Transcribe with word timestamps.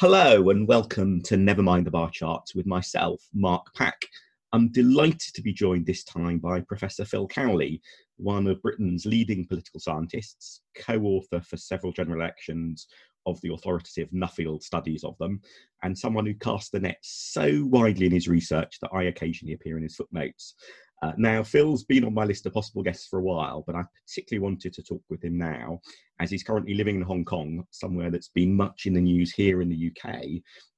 Hello 0.00 0.50
and 0.50 0.68
welcome 0.68 1.20
to 1.22 1.36
Never 1.36 1.60
Mind 1.60 1.84
the 1.84 1.90
Bar 1.90 2.10
Charts 2.10 2.54
with 2.54 2.66
myself, 2.66 3.20
Mark 3.34 3.74
Pack. 3.74 4.06
I'm 4.52 4.70
delighted 4.70 5.34
to 5.34 5.42
be 5.42 5.52
joined 5.52 5.86
this 5.86 6.04
time 6.04 6.38
by 6.38 6.60
Professor 6.60 7.04
Phil 7.04 7.26
Cowley, 7.26 7.82
one 8.16 8.46
of 8.46 8.62
Britain's 8.62 9.06
leading 9.06 9.44
political 9.44 9.80
scientists, 9.80 10.60
co 10.76 11.00
author 11.00 11.40
for 11.40 11.56
several 11.56 11.90
general 11.90 12.20
elections 12.20 12.86
of 13.26 13.40
the 13.40 13.52
authoritative 13.52 14.08
Nuffield 14.12 14.62
studies 14.62 15.02
of 15.02 15.18
them, 15.18 15.40
and 15.82 15.98
someone 15.98 16.26
who 16.26 16.34
casts 16.34 16.70
the 16.70 16.78
net 16.78 16.98
so 17.02 17.64
widely 17.64 18.06
in 18.06 18.12
his 18.12 18.28
research 18.28 18.78
that 18.80 18.92
I 18.94 19.02
occasionally 19.02 19.54
appear 19.54 19.78
in 19.78 19.82
his 19.82 19.96
footnotes. 19.96 20.54
Uh, 21.00 21.12
now, 21.16 21.42
Phil's 21.44 21.84
been 21.84 22.04
on 22.04 22.14
my 22.14 22.24
list 22.24 22.46
of 22.46 22.52
possible 22.52 22.82
guests 22.82 23.06
for 23.06 23.20
a 23.20 23.22
while, 23.22 23.62
but 23.66 23.76
I 23.76 23.84
particularly 24.06 24.42
wanted 24.42 24.72
to 24.72 24.82
talk 24.82 25.02
with 25.08 25.22
him 25.22 25.38
now, 25.38 25.80
as 26.20 26.30
he's 26.30 26.42
currently 26.42 26.74
living 26.74 26.96
in 26.96 27.02
Hong 27.02 27.24
Kong, 27.24 27.64
somewhere 27.70 28.10
that's 28.10 28.30
been 28.30 28.54
much 28.54 28.86
in 28.86 28.94
the 28.94 29.00
news 29.00 29.32
here 29.32 29.62
in 29.62 29.68
the 29.68 29.92
UK, 29.92 30.22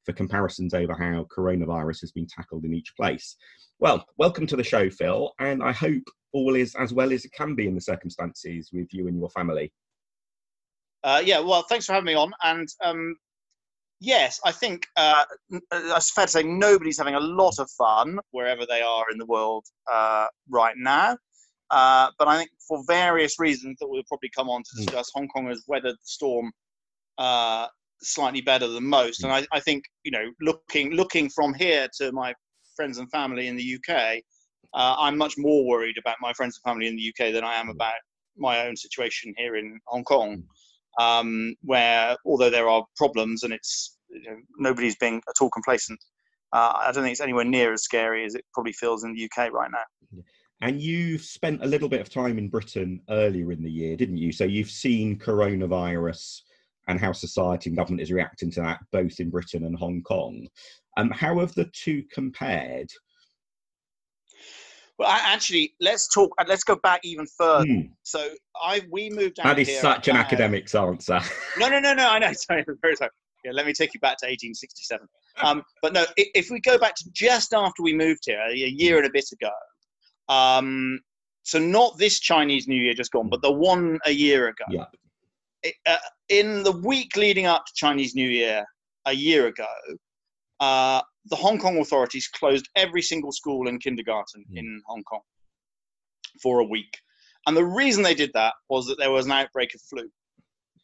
for 0.05 0.13
comparisons 0.13 0.75
over 0.75 0.93
how 0.93 1.27
coronavirus 1.35 2.03
has 2.03 2.13
been 2.13 2.27
tackled 2.27 2.65
in 2.65 2.75
each 2.75 2.93
place. 2.97 3.37
Well, 3.79 4.05
welcome 4.19 4.47
to 4.49 4.57
the 4.57 4.65
show, 4.65 4.91
Phil, 4.91 5.33
and 5.39 5.63
I 5.63 5.73
hope 5.73 6.03
all 6.33 6.55
is 6.55 6.75
as 6.75 6.93
well 6.93 7.13
as 7.13 7.25
it 7.25 7.33
can 7.33 7.55
be 7.55 7.67
in 7.67 7.75
the 7.75 7.81
circumstances 7.81 8.71
with 8.73 8.93
you 8.93 9.09
and 9.09 9.19
your 9.19 9.31
family. 9.31 9.73
Uh, 11.03 11.23
yeah, 11.25 11.41
well, 11.41 11.63
thanks 11.63 11.87
for 11.87 11.95
having 11.95 12.07
me 12.07 12.15
on. 12.15 12.31
And 12.45 12.69
um, 12.85 13.17
yes, 14.01 14.41
I 14.45 14.53
think 14.53 14.87
uh, 14.97 15.25
uh, 15.53 15.59
it's 15.71 16.11
fair 16.13 16.27
to 16.27 16.33
say 16.33 16.43
nobody's 16.43 16.99
having 16.99 17.15
a 17.15 17.21
lot 17.21 17.59
of 17.59 17.71
fun 17.71 18.19
wherever 18.31 18.67
they 18.67 18.81
are 18.81 19.05
in 19.13 19.19
the 19.19 19.27
world 19.27 19.65
uh, 19.93 20.27
right 20.49 20.75
now. 20.77 21.17
Uh, 21.71 22.11
but 22.19 22.27
I 22.27 22.37
think 22.37 22.51
for 22.67 22.83
various 22.87 23.39
reasons 23.39 23.77
that 23.81 23.89
we'll 23.89 24.03
probably 24.09 24.31
come 24.35 24.49
on 24.49 24.63
to 24.63 24.71
hmm. 24.75 24.85
discuss, 24.85 25.11
Hong 25.15 25.29
Kong 25.29 25.47
has 25.47 25.63
weathered 25.69 25.95
the 25.95 25.99
storm 26.05 26.51
uh, 27.19 27.67
slightly 28.03 28.41
better 28.41 28.67
than 28.67 28.85
most. 28.85 29.23
And 29.23 29.33
I, 29.33 29.47
I, 29.53 29.61
think 29.61 29.85
you 30.03 30.11
know, 30.11 30.31
looking 30.41 30.93
looking 30.93 31.29
from 31.29 31.55
here 31.55 31.87
to 31.99 32.11
my 32.13 32.35
friends 32.75 32.99
and 32.99 33.09
family 33.11 33.47
in 33.47 33.57
the 33.57 33.77
UK, 33.77 34.21
uh, 34.75 34.97
I'm 34.99 35.17
much 35.17 35.35
more 35.37 35.65
worried 35.67 35.97
about 35.99 36.17
my 36.21 36.33
friends 36.33 36.59
and 36.59 36.71
family 36.71 36.89
in 36.89 36.97
the 36.97 37.09
UK 37.11 37.33
than 37.33 37.45
I 37.45 37.55
am 37.55 37.67
hmm. 37.67 37.73
about 37.73 37.95
my 38.37 38.67
own 38.67 38.77
situation 38.77 39.35
here 39.37 39.57
in 39.57 39.79
Hong 39.87 40.05
Kong. 40.05 40.37
Hmm 40.37 40.41
um, 40.99 41.55
where 41.63 42.17
although 42.25 42.51
there 42.51 42.69
are 42.69 42.85
problems 42.97 43.43
and 43.43 43.53
it's 43.53 43.97
you 44.11 44.31
know, 44.31 44.37
nobody's 44.59 44.97
being 44.97 45.17
at 45.29 45.41
all 45.41 45.51
complacent, 45.51 45.99
uh, 46.53 46.73
I 46.77 46.91
don't 46.93 47.05
think 47.05 47.13
it's 47.13 47.21
anywhere 47.21 47.45
near 47.45 47.73
as 47.73 47.83
scary 47.83 48.25
as 48.25 48.35
it 48.35 48.45
probably 48.53 48.73
feels 48.73 49.05
in 49.05 49.15
the 49.15 49.25
UK 49.25 49.53
right 49.53 49.71
now. 49.71 50.23
And 50.63 50.81
you've 50.81 51.23
spent 51.23 51.65
a 51.65 51.67
little 51.67 51.89
bit 51.89 52.01
of 52.01 52.11
time 52.11 52.37
in 52.37 52.49
Britain 52.49 53.01
earlier 53.09 53.51
in 53.51 53.63
the 53.63 53.71
year, 53.71 53.97
didn't 53.97 54.19
you? 54.19 54.31
So 54.31 54.45
you've 54.45 54.71
seen 54.71 55.19
coronavirus 55.19 56.41
and 56.89 57.01
how 57.01 57.13
society 57.13 57.71
and 57.71 57.77
government 57.77 58.03
is 58.03 58.13
reacting 58.13 58.51
to 58.53 58.61
that, 58.61 58.81
both 58.93 59.21
in 59.21 59.31
Britain 59.31 59.65
and 59.65 59.77
Hong 59.77 60.03
Kong. 60.03 60.47
Um, 60.97 61.11
how 61.11 61.39
have 61.39 61.55
the 61.55 61.71
two 61.73 62.03
compared? 62.13 62.91
Well, 64.99 65.09
actually, 65.09 65.75
let's 65.81 66.13
talk. 66.13 66.31
Let's 66.47 66.65
go 66.65 66.77
back 66.77 67.01
even 67.05 67.27
further. 67.39 67.65
Mm. 67.65 67.91
So, 68.03 68.29
I 68.63 68.83
we 68.91 69.09
moved. 69.09 69.41
Out. 69.41 69.57
That 69.57 69.59
is 69.59 69.81
such 69.81 70.09
an 70.09 70.17
academic's 70.17 70.75
answer. 70.75 71.21
No, 71.59 71.71
no, 71.71 71.79
no, 71.79 71.95
no. 71.95 72.07
I 72.07 72.19
know. 72.19 72.33
Sorry, 72.35 72.67
very 72.83 72.97
sorry. 72.97 73.11
Yeah, 73.45 73.53
let 73.53 73.67
me 73.67 73.73
take 73.73 73.95
you 73.95 74.01
back 74.01 74.19
to 74.19 74.27
1867. 74.27 75.07
Um, 75.43 75.63
but 75.83 75.93
no, 75.93 76.05
if 76.17 76.51
we 76.51 76.61
go 76.61 76.79
back 76.79 76.95
to 76.97 77.05
just 77.13 77.55
after 77.55 77.83
we 77.83 77.95
moved 77.95 78.23
here, 78.27 78.41
a 78.41 78.55
year 78.55 78.99
and 78.99 79.07
a 79.07 79.11
bit 79.11 79.25
ago. 79.33 79.51
Um, 80.29 81.01
so 81.43 81.59
not 81.59 81.99
this 81.99 82.21
Chinese 82.21 82.69
New 82.69 82.81
Year 82.81 82.95
just 82.95 83.13
gone, 83.13 83.29
but 83.29 83.43
the 83.43 83.51
one 83.51 83.99
a 84.05 84.11
year 84.11 84.49
ago. 84.49 84.65
Yeah. 84.71 84.85
It, 85.63 85.75
uh, 85.87 85.97
in 86.29 86.63
the 86.63 86.73
week 86.73 87.17
leading 87.17 87.47
up 87.47 87.67
to 87.67 87.73
Chinese 87.75 88.15
New 88.15 88.29
Year 88.29 88.65
a 89.07 89.13
year 89.13 89.47
ago, 89.47 89.67
uh, 90.61 91.01
the 91.27 91.37
Hong 91.37 91.59
Kong 91.59 91.79
authorities 91.79 92.29
closed 92.29 92.69
every 92.77 93.03
single 93.03 93.33
school 93.33 93.69
and 93.69 93.83
kindergarten 93.83 94.45
mm. 94.51 94.59
in 94.59 94.81
Hong 94.87 95.03
Kong 95.05 95.21
for 96.43 96.61
a 96.61 96.65
week. 96.65 96.99
And 97.47 97.57
the 97.57 97.65
reason 97.65 98.03
they 98.03 98.15
did 98.15 98.31
that 98.35 98.55
was 98.69 98.87
that 98.87 98.99
there 98.99 99.11
was 99.11 99.27
an 99.27 99.33
outbreak 99.33 99.75
of 99.75 99.81
flu. 99.83 100.09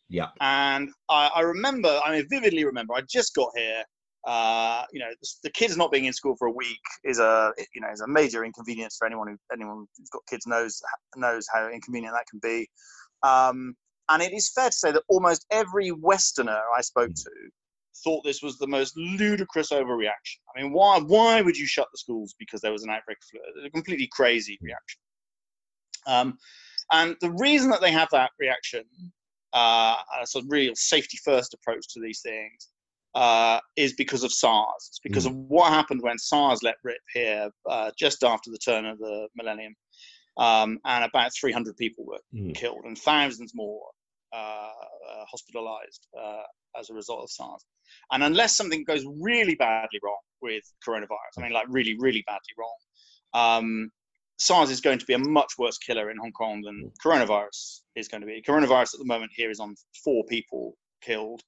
Yeah. 0.09 0.29
And 0.41 0.91
I, 1.09 1.31
I 1.35 1.41
remember, 1.41 2.01
I 2.05 2.13
mean, 2.13 2.27
vividly 2.31 2.65
remember, 2.65 2.95
I 2.95 3.03
just 3.03 3.35
got 3.35 3.51
here. 3.57 3.83
Uh, 4.27 4.83
you 4.93 4.99
know, 4.99 5.11
the, 5.23 5.29
the, 5.45 5.51
kids 5.51 5.77
not 5.77 5.93
being 5.93 6.07
in 6.07 6.13
school 6.13 6.35
for 6.37 6.49
a 6.49 6.51
week 6.51 6.81
is 7.05 7.21
a, 7.21 7.53
you 7.77 7.81
know, 7.81 7.89
is 7.93 8.01
a 8.01 8.09
major 8.09 8.45
inconvenience 8.45 8.97
for 8.99 9.07
anyone 9.07 9.29
who, 9.29 9.37
anyone 9.53 9.87
who's 9.97 10.09
got 10.09 10.21
kids 10.29 10.49
knows 10.49 10.83
knows 11.15 11.47
how 11.55 11.71
inconvenient 11.71 12.13
that 12.13 12.27
can 12.29 12.41
be. 12.43 12.69
Um, 13.23 13.77
and 14.09 14.21
it 14.21 14.33
is 14.33 14.51
fair 14.53 14.71
to 14.71 14.77
say 14.77 14.91
that 14.91 15.05
almost 15.09 15.47
every 15.53 15.93
Westerner 15.93 16.61
I 16.77 16.81
spoke 16.81 17.11
mm. 17.11 17.23
to 17.23 17.31
thought 18.05 18.25
this 18.25 18.43
was 18.43 18.59
the 18.59 18.67
most 18.67 18.97
ludicrous 18.97 19.71
overreaction. 19.71 20.39
I 20.55 20.63
mean, 20.63 20.73
why 20.73 20.99
why 20.99 21.41
would 21.41 21.57
you 21.57 21.67
shut 21.67 21.89
the 21.93 21.99
schools 21.99 22.35
because 22.39 22.61
there 22.61 22.73
was 22.73 22.83
an 22.83 22.91
outbreak 22.91 23.19
of 23.19 23.29
flu? 23.29 23.65
A 23.65 23.71
completely 23.71 24.09
crazy 24.11 24.59
reaction. 24.61 25.01
Um, 26.07 26.39
and 26.93 27.17
the 27.21 27.33
reason 27.33 27.71
that 27.71 27.81
they 27.81 27.91
have 27.91 28.09
that 28.13 28.31
reaction, 28.39 28.85
uh, 29.57 29.97
a 30.23 30.27
sort 30.27 30.45
of 30.45 30.51
real 30.51 30.75
safety 30.77 31.19
first 31.25 31.55
approach 31.55 31.89
to 31.95 32.01
these 32.01 32.21
things, 32.21 32.69
uh, 33.17 33.59
is 33.77 33.95
because 33.95 34.23
of 34.23 34.33
SARS. 34.33 34.89
It's 34.91 35.01
because 35.03 35.27
mm. 35.27 35.31
of 35.31 35.37
what 35.49 35.73
happened 35.73 36.03
when 36.03 36.19
SARS 36.19 36.63
let 36.63 36.77
rip 36.85 36.99
here 37.15 37.51
uh, 37.69 37.91
just 37.99 38.23
after 38.23 38.51
the 38.51 38.59
turn 38.59 38.85
of 38.85 38.99
the 38.99 39.29
millennium. 39.35 39.75
Um, 40.37 40.79
and 40.85 41.03
about 41.03 41.33
300 41.35 41.75
people 41.79 42.05
were 42.05 42.21
mm. 42.35 42.55
killed 42.55 42.85
and 42.85 42.99
thousands 42.99 43.53
more 43.55 43.81
uh, 44.35 44.37
uh, 44.37 45.25
hospitalized 45.31 46.07
uh, 46.21 46.43
as 46.79 46.91
a 46.91 46.95
result 46.95 47.23
of 47.23 47.31
SARS. 47.31 47.65
And 48.13 48.23
unless 48.23 48.55
something 48.55 48.85
goes 48.85 49.07
really 49.19 49.55
badly 49.55 49.99
wrong 50.05 50.21
with 50.43 50.65
coronavirus, 50.87 51.39
I 51.39 51.43
mean, 51.43 51.53
like 51.53 51.67
really, 51.71 51.97
really 51.99 52.23
badly 52.27 52.53
wrong, 52.59 52.77
um, 53.33 53.91
SARS 54.39 54.71
is 54.71 54.81
going 54.81 54.99
to 54.99 55.07
be 55.07 55.15
a 55.15 55.19
much 55.19 55.53
worse 55.59 55.79
killer 55.79 56.11
in 56.11 56.19
Hong 56.19 56.33
Kong 56.33 56.61
than 56.63 56.91
coronavirus 57.05 57.81
is 57.95 58.09
going 58.09 58.21
to 58.21 58.27
be. 58.27 58.43
Coronavirus 58.47 58.95
at 58.95 58.99
the 58.99 59.07
moment 59.07 59.33
here 59.35 59.51
is 59.51 59.61
on 59.61 59.75
four 60.05 60.25
people 60.25 60.77
killed. 61.03 61.41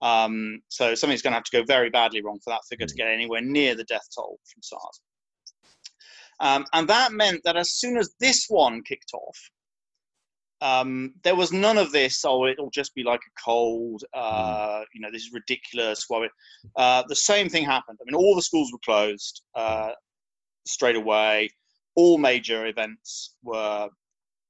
Um, 0.00 0.60
so 0.68 0.94
something's 0.96 1.22
going 1.22 1.32
to 1.32 1.36
have 1.36 1.44
to 1.44 1.56
go 1.56 1.64
very 1.64 1.88
badly 1.88 2.22
wrong 2.22 2.40
for 2.42 2.50
that 2.50 2.62
figure 2.68 2.86
to 2.86 2.94
get 2.94 3.06
anywhere 3.06 3.40
near 3.40 3.76
the 3.76 3.84
death 3.84 4.06
toll 4.14 4.38
from 4.52 4.62
SARS. 4.62 5.00
Um, 6.40 6.64
and 6.72 6.88
that 6.88 7.12
meant 7.12 7.42
that 7.44 7.56
as 7.56 7.72
soon 7.72 7.96
as 7.96 8.14
this 8.18 8.46
one 8.48 8.82
kicked 8.82 9.12
off, 9.14 9.38
um, 10.60 11.14
there 11.22 11.36
was 11.36 11.52
none 11.52 11.78
of 11.78 11.92
this. 11.92 12.24
Oh, 12.24 12.46
it'll 12.46 12.70
just 12.70 12.94
be 12.94 13.02
like 13.04 13.20
a 13.20 13.40
cold. 13.44 14.02
Uh, 14.14 14.80
mm. 14.80 14.84
you 14.94 15.00
know, 15.00 15.10
this 15.12 15.22
is 15.22 15.32
ridiculous. 15.32 16.06
Well, 16.08 16.26
uh, 16.76 17.02
the 17.08 17.16
same 17.16 17.48
thing 17.48 17.64
happened. 17.64 17.98
I 18.00 18.04
mean, 18.04 18.14
all 18.14 18.34
the 18.34 18.42
schools 18.42 18.72
were 18.72 18.78
closed 18.84 19.42
uh, 19.54 19.90
straight 20.66 20.96
away. 20.96 21.50
All 21.94 22.18
major 22.18 22.66
events 22.66 23.34
were 23.42 23.88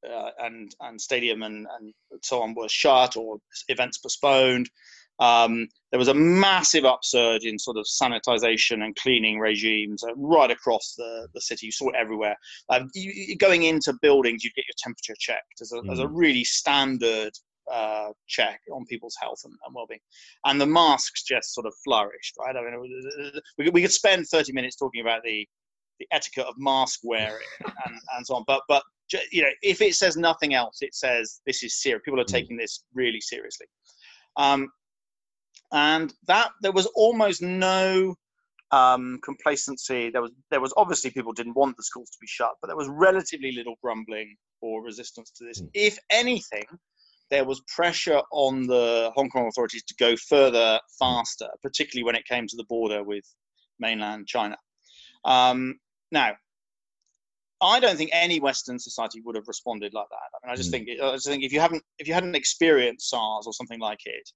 uh, 0.08 0.30
and 0.40 0.74
and 0.80 1.00
stadium 1.00 1.42
and 1.42 1.66
and 1.78 1.94
so 2.22 2.42
on 2.42 2.54
were 2.54 2.68
shut 2.68 3.16
or 3.16 3.38
events 3.68 3.98
postponed. 3.98 4.68
Um, 5.18 5.68
there 5.90 5.98
was 5.98 6.08
a 6.08 6.14
massive 6.14 6.84
upsurge 6.84 7.44
in 7.44 7.58
sort 7.58 7.76
of 7.76 7.84
sanitization 7.84 8.82
and 8.82 8.96
cleaning 8.96 9.38
regimes 9.38 10.02
uh, 10.02 10.14
right 10.16 10.50
across 10.50 10.94
the, 10.96 11.28
the 11.34 11.40
city. 11.40 11.66
You 11.66 11.72
saw 11.72 11.90
it 11.90 11.94
everywhere. 11.96 12.34
Um, 12.70 12.90
you, 12.94 13.36
going 13.36 13.62
into 13.62 13.94
buildings, 14.02 14.42
you'd 14.42 14.54
get 14.54 14.64
your 14.66 14.74
temperature 14.78 15.14
checked 15.20 15.60
as 15.60 15.70
a, 15.72 15.76
mm. 15.76 15.92
as 15.92 16.00
a 16.00 16.06
mm. 16.06 16.10
really 16.12 16.44
standard 16.44 17.32
uh, 17.70 18.08
check 18.26 18.60
on 18.72 18.84
people's 18.86 19.16
health 19.20 19.38
and, 19.44 19.54
and, 19.64 19.74
well-being. 19.74 20.00
And 20.44 20.60
the 20.60 20.66
masks 20.66 21.22
just 21.22 21.54
sort 21.54 21.66
of 21.66 21.74
flourished, 21.84 22.34
right? 22.40 22.56
I 22.56 22.62
mean, 22.62 22.80
we, 23.58 23.70
we 23.70 23.82
could 23.82 23.92
spend 23.92 24.26
30 24.26 24.52
minutes 24.52 24.76
talking 24.76 25.02
about 25.02 25.22
the 25.22 25.46
the 25.98 26.06
etiquette 26.12 26.46
of 26.46 26.54
mask 26.58 27.00
wearing 27.02 27.46
and, 27.64 27.94
and 28.16 28.26
so 28.26 28.36
on. 28.36 28.44
But 28.46 28.62
but 28.68 28.82
you 29.30 29.42
know, 29.42 29.50
if 29.62 29.82
it 29.82 29.94
says 29.94 30.16
nothing 30.16 30.54
else, 30.54 30.78
it 30.80 30.94
says 30.94 31.40
this 31.46 31.62
is 31.62 31.80
serious. 31.80 32.02
People 32.04 32.20
are 32.20 32.24
mm. 32.24 32.32
taking 32.32 32.56
this 32.56 32.84
really 32.94 33.20
seriously. 33.20 33.66
Um, 34.36 34.68
and 35.72 36.12
that 36.26 36.50
there 36.62 36.72
was 36.72 36.86
almost 36.94 37.42
no 37.42 38.14
um, 38.70 39.18
complacency. 39.22 40.10
There 40.10 40.22
was 40.22 40.32
there 40.50 40.60
was 40.60 40.72
obviously 40.76 41.10
people 41.10 41.32
didn't 41.32 41.56
want 41.56 41.76
the 41.76 41.82
schools 41.82 42.10
to 42.10 42.18
be 42.20 42.26
shut, 42.26 42.52
but 42.60 42.68
there 42.68 42.76
was 42.76 42.88
relatively 42.88 43.52
little 43.52 43.76
grumbling 43.82 44.34
or 44.60 44.82
resistance 44.82 45.30
to 45.32 45.44
this. 45.44 45.60
Mm. 45.60 45.68
If 45.74 45.98
anything, 46.10 46.64
there 47.30 47.44
was 47.44 47.62
pressure 47.74 48.20
on 48.30 48.66
the 48.66 49.10
Hong 49.14 49.30
Kong 49.30 49.48
authorities 49.48 49.84
to 49.84 49.94
go 49.98 50.16
further, 50.16 50.78
faster, 50.98 51.48
particularly 51.62 52.04
when 52.04 52.16
it 52.16 52.26
came 52.26 52.46
to 52.46 52.56
the 52.56 52.64
border 52.64 53.02
with 53.02 53.24
mainland 53.78 54.26
China. 54.26 54.56
Um, 55.24 55.78
now, 56.10 56.32
I 57.60 57.78
don't 57.78 57.96
think 57.96 58.10
any 58.12 58.40
Western 58.40 58.78
society 58.78 59.20
would 59.24 59.36
have 59.36 59.46
responded 59.46 59.94
like 59.94 60.08
that. 60.10 60.16
I 60.16 60.46
mean, 60.46 60.52
I 60.52 60.56
just 60.56 60.70
mm. 60.70 60.72
think 60.72 60.88
I 61.00 61.12
just 61.12 61.26
think 61.26 61.44
if 61.44 61.52
you 61.52 61.60
haven't 61.60 61.82
if 61.98 62.08
you 62.08 62.14
hadn't 62.14 62.34
experienced 62.34 63.08
SARS 63.08 63.46
or 63.46 63.52
something 63.52 63.78
like 63.78 64.00
it, 64.04 64.28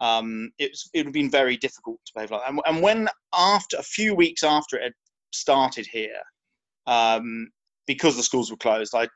um, 0.00 0.50
it, 0.58 0.76
it 0.92 0.98
would 0.98 1.06
have 1.06 1.12
been 1.12 1.30
very 1.30 1.56
difficult 1.56 2.00
to 2.06 2.12
behave 2.14 2.32
like 2.32 2.40
that. 2.40 2.50
And, 2.50 2.60
and, 2.66 2.82
when 2.82 3.08
after 3.32 3.76
a 3.76 3.84
few 3.84 4.16
weeks 4.16 4.42
after 4.42 4.76
it 4.76 4.82
had 4.82 4.92
started 5.30 5.86
here, 5.86 6.20
um, 6.88 7.48
because 7.86 8.16
the 8.16 8.22
schools 8.22 8.50
were 8.50 8.56
closed, 8.56 8.94
I 8.96 9.06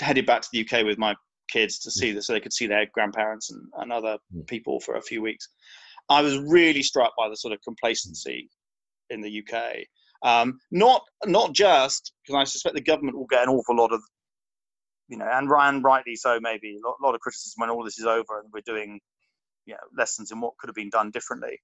headed 0.00 0.26
back 0.26 0.42
to 0.42 0.48
the 0.52 0.60
UK 0.60 0.84
with 0.84 0.98
my 0.98 1.14
kids 1.50 1.78
to 1.78 1.90
see 1.90 2.12
this 2.12 2.26
so 2.26 2.34
they 2.34 2.40
could 2.40 2.52
see 2.52 2.66
their 2.66 2.86
grandparents 2.92 3.50
and, 3.50 3.62
and 3.78 3.90
other 3.90 4.18
people 4.46 4.80
for 4.80 4.96
a 4.96 5.02
few 5.02 5.22
weeks. 5.22 5.48
I 6.10 6.20
was 6.20 6.38
really 6.38 6.82
struck 6.82 7.12
by 7.16 7.30
the 7.30 7.36
sort 7.36 7.54
of 7.54 7.62
complacency 7.62 8.50
in 9.08 9.22
the 9.22 9.42
UK. 9.42 9.78
Um, 10.22 10.58
not 10.70 11.02
not 11.26 11.52
just 11.52 12.12
because 12.22 12.40
I 12.40 12.44
suspect 12.44 12.74
the 12.74 12.80
government 12.80 13.16
will 13.16 13.26
get 13.26 13.44
an 13.44 13.48
awful 13.50 13.76
lot 13.76 13.92
of, 13.92 14.00
you 15.08 15.16
know, 15.16 15.28
and 15.30 15.48
Ryan 15.48 15.82
rightly 15.82 16.16
so 16.16 16.38
maybe 16.40 16.76
a 16.76 17.04
lot, 17.04 17.14
of 17.14 17.20
criticism 17.20 17.60
when 17.60 17.70
all 17.70 17.84
this 17.84 17.98
is 17.98 18.06
over 18.06 18.40
and 18.40 18.50
we're 18.52 18.60
doing, 18.66 19.00
you 19.66 19.74
know, 19.74 19.80
lessons 19.96 20.32
in 20.32 20.40
what 20.40 20.56
could 20.58 20.68
have 20.68 20.74
been 20.74 20.90
done 20.90 21.10
differently. 21.10 21.60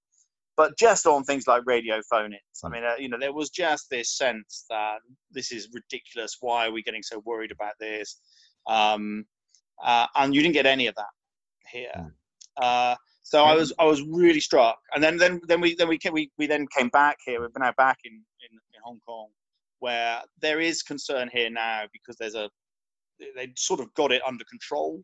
But 0.56 0.79
just 0.79 1.05
on 1.06 1.25
things 1.25 1.49
like 1.49 1.62
radio 1.67 2.01
phone-ins, 2.09 2.41
I 2.65 2.69
mean, 2.69 2.85
uh, 2.85 2.95
you 2.97 3.09
know, 3.09 3.19
there 3.19 3.33
was 3.33 3.51
just 3.51 3.91
this 3.91 4.17
sense 4.17 4.67
that 4.71 4.99
this 5.33 5.51
is 5.51 5.69
ridiculous. 5.73 6.37
Why 6.41 6.69
are 6.69 6.71
we 6.71 6.85
getting 6.85 7.03
so 7.03 7.21
worried 7.25 7.51
about 7.51 7.73
this? 7.81 8.21
Um, 8.69 9.25
uh, 9.83 10.06
and 10.15 10.33
you 10.33 10.43
didn't 10.43 10.55
get 10.55 10.67
any 10.67 10.87
of 10.87 10.95
that 10.95 11.11
here. 11.73 11.91
Hmm. 11.97 12.06
Uh, 12.56 12.95
so 13.25 13.43
I 13.43 13.55
was 13.55 13.73
I 13.79 13.85
was 13.85 14.03
really 14.03 14.39
struck, 14.39 14.79
and 14.95 15.03
then 15.03 15.17
then 15.17 15.41
then 15.49 15.61
we 15.61 15.75
then 15.75 15.89
we 15.89 15.97
came, 15.97 16.12
we 16.12 16.31
we 16.37 16.47
then 16.47 16.67
came 16.77 16.91
back 16.91 17.17
here. 17.25 17.41
We've 17.41 17.53
been 17.53 17.62
now 17.62 17.73
back 17.77 17.99
in, 18.05 18.23
in 18.50 18.58
in 18.75 18.81
Hong 18.85 19.00
Kong, 19.06 19.29
where 19.81 20.23
there 20.41 20.61
is 20.61 20.82
concern 20.82 21.31
here 21.32 21.50
now 21.50 21.82
because 21.93 22.17
there's 22.17 22.35
a 22.35 22.49
they 23.37 23.52
sort 23.56 23.81
of 23.81 23.93
got 23.94 24.12
it 24.12 24.23
under 24.26 24.44
control, 24.44 25.02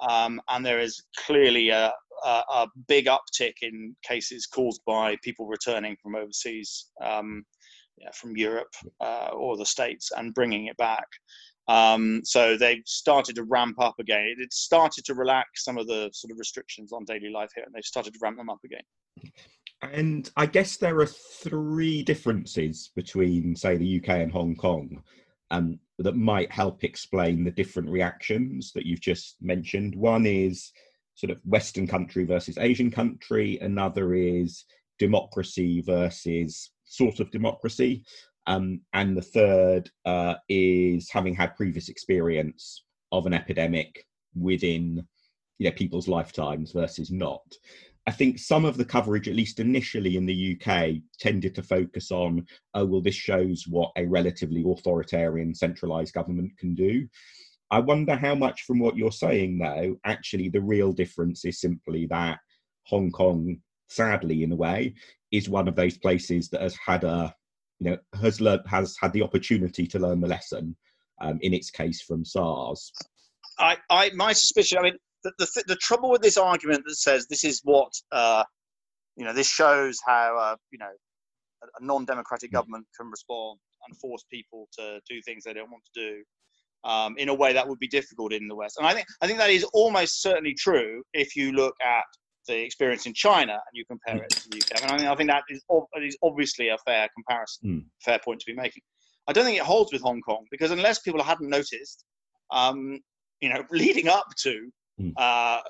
um, 0.00 0.40
and 0.48 0.64
there 0.64 0.80
is 0.80 1.02
clearly 1.26 1.68
a, 1.68 1.92
a, 2.24 2.42
a 2.50 2.66
big 2.88 3.06
uptick 3.06 3.54
in 3.62 3.94
cases 4.02 4.46
caused 4.46 4.80
by 4.86 5.16
people 5.22 5.46
returning 5.46 5.96
from 6.02 6.14
overseas, 6.14 6.86
um, 7.02 7.44
yeah, 7.98 8.10
from 8.14 8.36
Europe 8.36 8.72
uh, 9.00 9.28
or 9.34 9.56
the 9.56 9.66
States, 9.66 10.10
and 10.16 10.34
bringing 10.34 10.66
it 10.66 10.76
back. 10.76 11.06
Um, 11.68 12.22
so 12.24 12.56
they've 12.56 12.82
started 12.86 13.36
to 13.36 13.44
ramp 13.44 13.80
up 13.80 13.94
again. 14.00 14.34
It 14.38 14.52
started 14.52 15.04
to 15.04 15.14
relax 15.14 15.64
some 15.64 15.78
of 15.78 15.86
the 15.86 16.10
sort 16.12 16.32
of 16.32 16.38
restrictions 16.38 16.92
on 16.92 17.04
daily 17.04 17.30
life 17.30 17.50
here, 17.54 17.64
and 17.64 17.74
they've 17.74 17.84
started 17.84 18.14
to 18.14 18.18
ramp 18.20 18.38
them 18.38 18.50
up 18.50 18.60
again. 18.64 19.32
And 19.82 20.30
I 20.36 20.46
guess 20.46 20.76
there 20.76 21.00
are 21.00 21.06
three 21.06 22.02
differences 22.02 22.90
between, 22.94 23.56
say, 23.56 23.76
the 23.76 24.00
UK 24.00 24.10
and 24.10 24.32
Hong 24.32 24.54
Kong 24.54 25.02
um, 25.50 25.78
that 25.98 26.16
might 26.16 26.52
help 26.52 26.84
explain 26.84 27.42
the 27.42 27.50
different 27.50 27.88
reactions 27.88 28.72
that 28.72 28.86
you've 28.86 29.00
just 29.00 29.36
mentioned. 29.40 29.96
One 29.96 30.24
is 30.24 30.70
sort 31.14 31.30
of 31.30 31.38
Western 31.44 31.86
country 31.86 32.24
versus 32.24 32.58
Asian 32.58 32.90
country, 32.90 33.58
another 33.60 34.14
is 34.14 34.64
democracy 34.98 35.80
versus 35.80 36.70
sort 36.84 37.20
of 37.20 37.30
democracy. 37.30 38.04
Um, 38.46 38.80
and 38.92 39.16
the 39.16 39.22
third 39.22 39.90
uh, 40.04 40.34
is 40.48 41.10
having 41.10 41.34
had 41.34 41.56
previous 41.56 41.88
experience 41.88 42.84
of 43.10 43.26
an 43.26 43.34
epidemic 43.34 44.06
within 44.34 45.06
you 45.58 45.68
know, 45.68 45.76
people's 45.76 46.08
lifetimes 46.08 46.72
versus 46.72 47.10
not. 47.10 47.42
I 48.06 48.10
think 48.10 48.38
some 48.38 48.64
of 48.64 48.76
the 48.76 48.84
coverage, 48.84 49.28
at 49.28 49.36
least 49.36 49.60
initially 49.60 50.16
in 50.16 50.26
the 50.26 50.58
UK, 50.60 50.94
tended 51.20 51.54
to 51.54 51.62
focus 51.62 52.10
on, 52.10 52.46
oh, 52.74 52.84
well, 52.84 53.00
this 53.00 53.14
shows 53.14 53.64
what 53.68 53.92
a 53.96 54.06
relatively 54.06 54.64
authoritarian 54.66 55.54
centralized 55.54 56.12
government 56.12 56.50
can 56.58 56.74
do. 56.74 57.06
I 57.70 57.78
wonder 57.78 58.16
how 58.16 58.34
much 58.34 58.62
from 58.62 58.80
what 58.80 58.96
you're 58.96 59.12
saying, 59.12 59.58
though, 59.58 59.96
actually 60.04 60.48
the 60.48 60.60
real 60.60 60.92
difference 60.92 61.44
is 61.44 61.60
simply 61.60 62.06
that 62.06 62.38
Hong 62.86 63.10
Kong, 63.12 63.58
sadly, 63.88 64.42
in 64.42 64.52
a 64.52 64.56
way, 64.56 64.94
is 65.30 65.48
one 65.48 65.68
of 65.68 65.76
those 65.76 65.96
places 65.96 66.48
that 66.50 66.60
has 66.60 66.76
had 66.84 67.04
a 67.04 67.34
you 67.78 67.90
know, 67.90 67.98
has 68.20 68.40
learned 68.40 68.62
has 68.66 68.96
had 69.00 69.12
the 69.12 69.22
opportunity 69.22 69.86
to 69.86 69.98
learn 69.98 70.20
the 70.20 70.28
lesson. 70.28 70.76
Um, 71.20 71.38
in 71.42 71.54
its 71.54 71.70
case, 71.70 72.02
from 72.02 72.24
SARS. 72.24 72.90
I, 73.58 73.76
I, 73.90 74.10
my 74.14 74.32
suspicion. 74.32 74.78
I 74.78 74.82
mean, 74.82 74.96
the, 75.24 75.32
the, 75.38 75.64
the 75.68 75.76
trouble 75.76 76.10
with 76.10 76.22
this 76.22 76.36
argument 76.36 76.84
that 76.86 76.96
says 76.96 77.26
this 77.26 77.44
is 77.44 77.60
what, 77.64 77.92
uh, 78.10 78.44
you 79.16 79.24
know, 79.24 79.32
this 79.32 79.48
shows 79.48 79.98
how, 80.06 80.36
uh, 80.38 80.56
you 80.70 80.78
know, 80.78 80.90
a, 81.62 81.66
a 81.80 81.84
non-democratic 81.84 82.50
mm. 82.50 82.54
government 82.54 82.86
can 82.98 83.10
respond 83.10 83.58
and 83.86 83.96
force 83.98 84.24
people 84.30 84.68
to 84.78 85.00
do 85.08 85.20
things 85.22 85.44
they 85.44 85.52
don't 85.52 85.70
want 85.70 85.84
to 85.94 86.00
do. 86.00 86.22
Um, 86.84 87.14
in 87.16 87.28
a 87.28 87.34
way 87.34 87.52
that 87.52 87.68
would 87.68 87.78
be 87.78 87.86
difficult 87.86 88.32
in 88.32 88.48
the 88.48 88.56
West, 88.56 88.76
and 88.76 88.84
I 88.84 88.92
think 88.92 89.06
I 89.20 89.28
think 89.28 89.38
that 89.38 89.50
is 89.50 89.62
almost 89.72 90.20
certainly 90.20 90.52
true 90.52 91.04
if 91.12 91.36
you 91.36 91.52
look 91.52 91.76
at 91.80 92.02
the 92.48 92.60
experience 92.60 93.06
in 93.06 93.14
China 93.14 93.52
and 93.52 93.72
you 93.72 93.84
compare 93.84 94.16
it 94.16 94.30
to 94.30 94.48
the 94.48 94.56
UK. 94.56 94.82
And 94.82 94.90
I 94.90 94.96
mean, 94.96 95.06
I 95.06 95.14
think 95.14 95.30
that 95.30 95.44
is, 95.48 95.62
is 96.02 96.16
obviously 96.24 96.70
a 96.70 96.78
fair 96.84 97.08
comparison, 97.14 97.68
mm. 97.68 97.84
fair 98.04 98.18
point 98.24 98.40
to 98.40 98.46
be 98.46 98.54
making. 98.54 98.82
I 99.28 99.32
don't 99.32 99.44
think 99.44 99.56
it 99.56 99.62
holds 99.62 99.92
with 99.92 100.02
Hong 100.02 100.20
Kong 100.22 100.44
because 100.50 100.70
unless 100.70 100.98
people 100.98 101.22
hadn't 101.22 101.48
noticed, 101.48 102.04
um, 102.50 102.98
you 103.40 103.48
know, 103.48 103.62
leading 103.70 104.08
up 104.08 104.26
to 104.42 104.70
mm. 105.00 105.12
uh, 105.16 105.60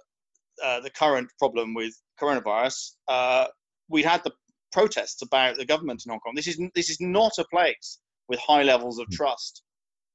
uh, 0.63 0.81
the 0.81 0.91
current 0.91 1.29
problem 1.39 1.75
with 1.75 1.95
coronavirus, 2.21 2.93
uh, 3.09 3.47
we 3.89 4.03
had 4.03 4.23
the 4.25 4.33
protests 4.73 5.23
about 5.23 5.57
the 5.57 5.65
government 5.65 6.03
in 6.05 6.11
Hong 6.11 6.21
Kong. 6.21 6.35
This 6.35 6.49
is 6.49 6.61
this 6.75 6.91
is 6.91 7.01
not 7.01 7.33
a 7.39 7.45
place 7.45 7.99
with 8.29 8.39
high 8.41 8.63
levels 8.63 8.99
of 8.99 9.07
mm. 9.09 9.17
trust 9.17 9.63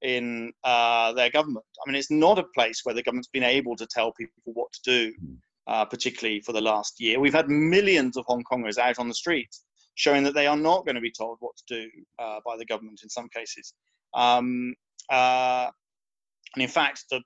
in 0.01 0.51
uh, 0.63 1.11
their 1.13 1.29
government. 1.29 1.65
I 1.85 1.89
mean, 1.89 1.97
it's 1.97 2.11
not 2.11 2.39
a 2.39 2.45
place 2.55 2.81
where 2.83 2.95
the 2.95 3.03
government's 3.03 3.29
been 3.29 3.43
able 3.43 3.75
to 3.75 3.87
tell 3.87 4.13
people 4.13 4.53
what 4.53 4.71
to 4.73 4.81
do. 4.83 5.13
Mm 5.13 5.37
uh, 5.67 5.85
particularly 5.85 6.39
for 6.39 6.53
the 6.53 6.61
last 6.61 6.99
year. 6.99 7.19
We've 7.19 7.33
had 7.33 7.49
millions 7.49 8.17
of 8.17 8.25
Hong 8.27 8.43
Kongers 8.49 8.77
out 8.77 8.99
on 8.99 9.07
the 9.07 9.13
streets 9.13 9.63
showing 9.95 10.23
that 10.23 10.33
they 10.33 10.47
are 10.47 10.57
not 10.57 10.85
going 10.85 10.95
to 10.95 11.01
be 11.01 11.11
told 11.11 11.37
what 11.39 11.55
to 11.57 11.63
do 11.81 11.89
uh, 12.19 12.39
by 12.45 12.55
the 12.57 12.65
government 12.65 13.01
in 13.03 13.09
some 13.09 13.27
cases. 13.29 13.73
Um, 14.13 14.73
uh, 15.09 15.67
and 16.55 16.63
in 16.63 16.69
fact, 16.69 17.05
the, 17.11 17.21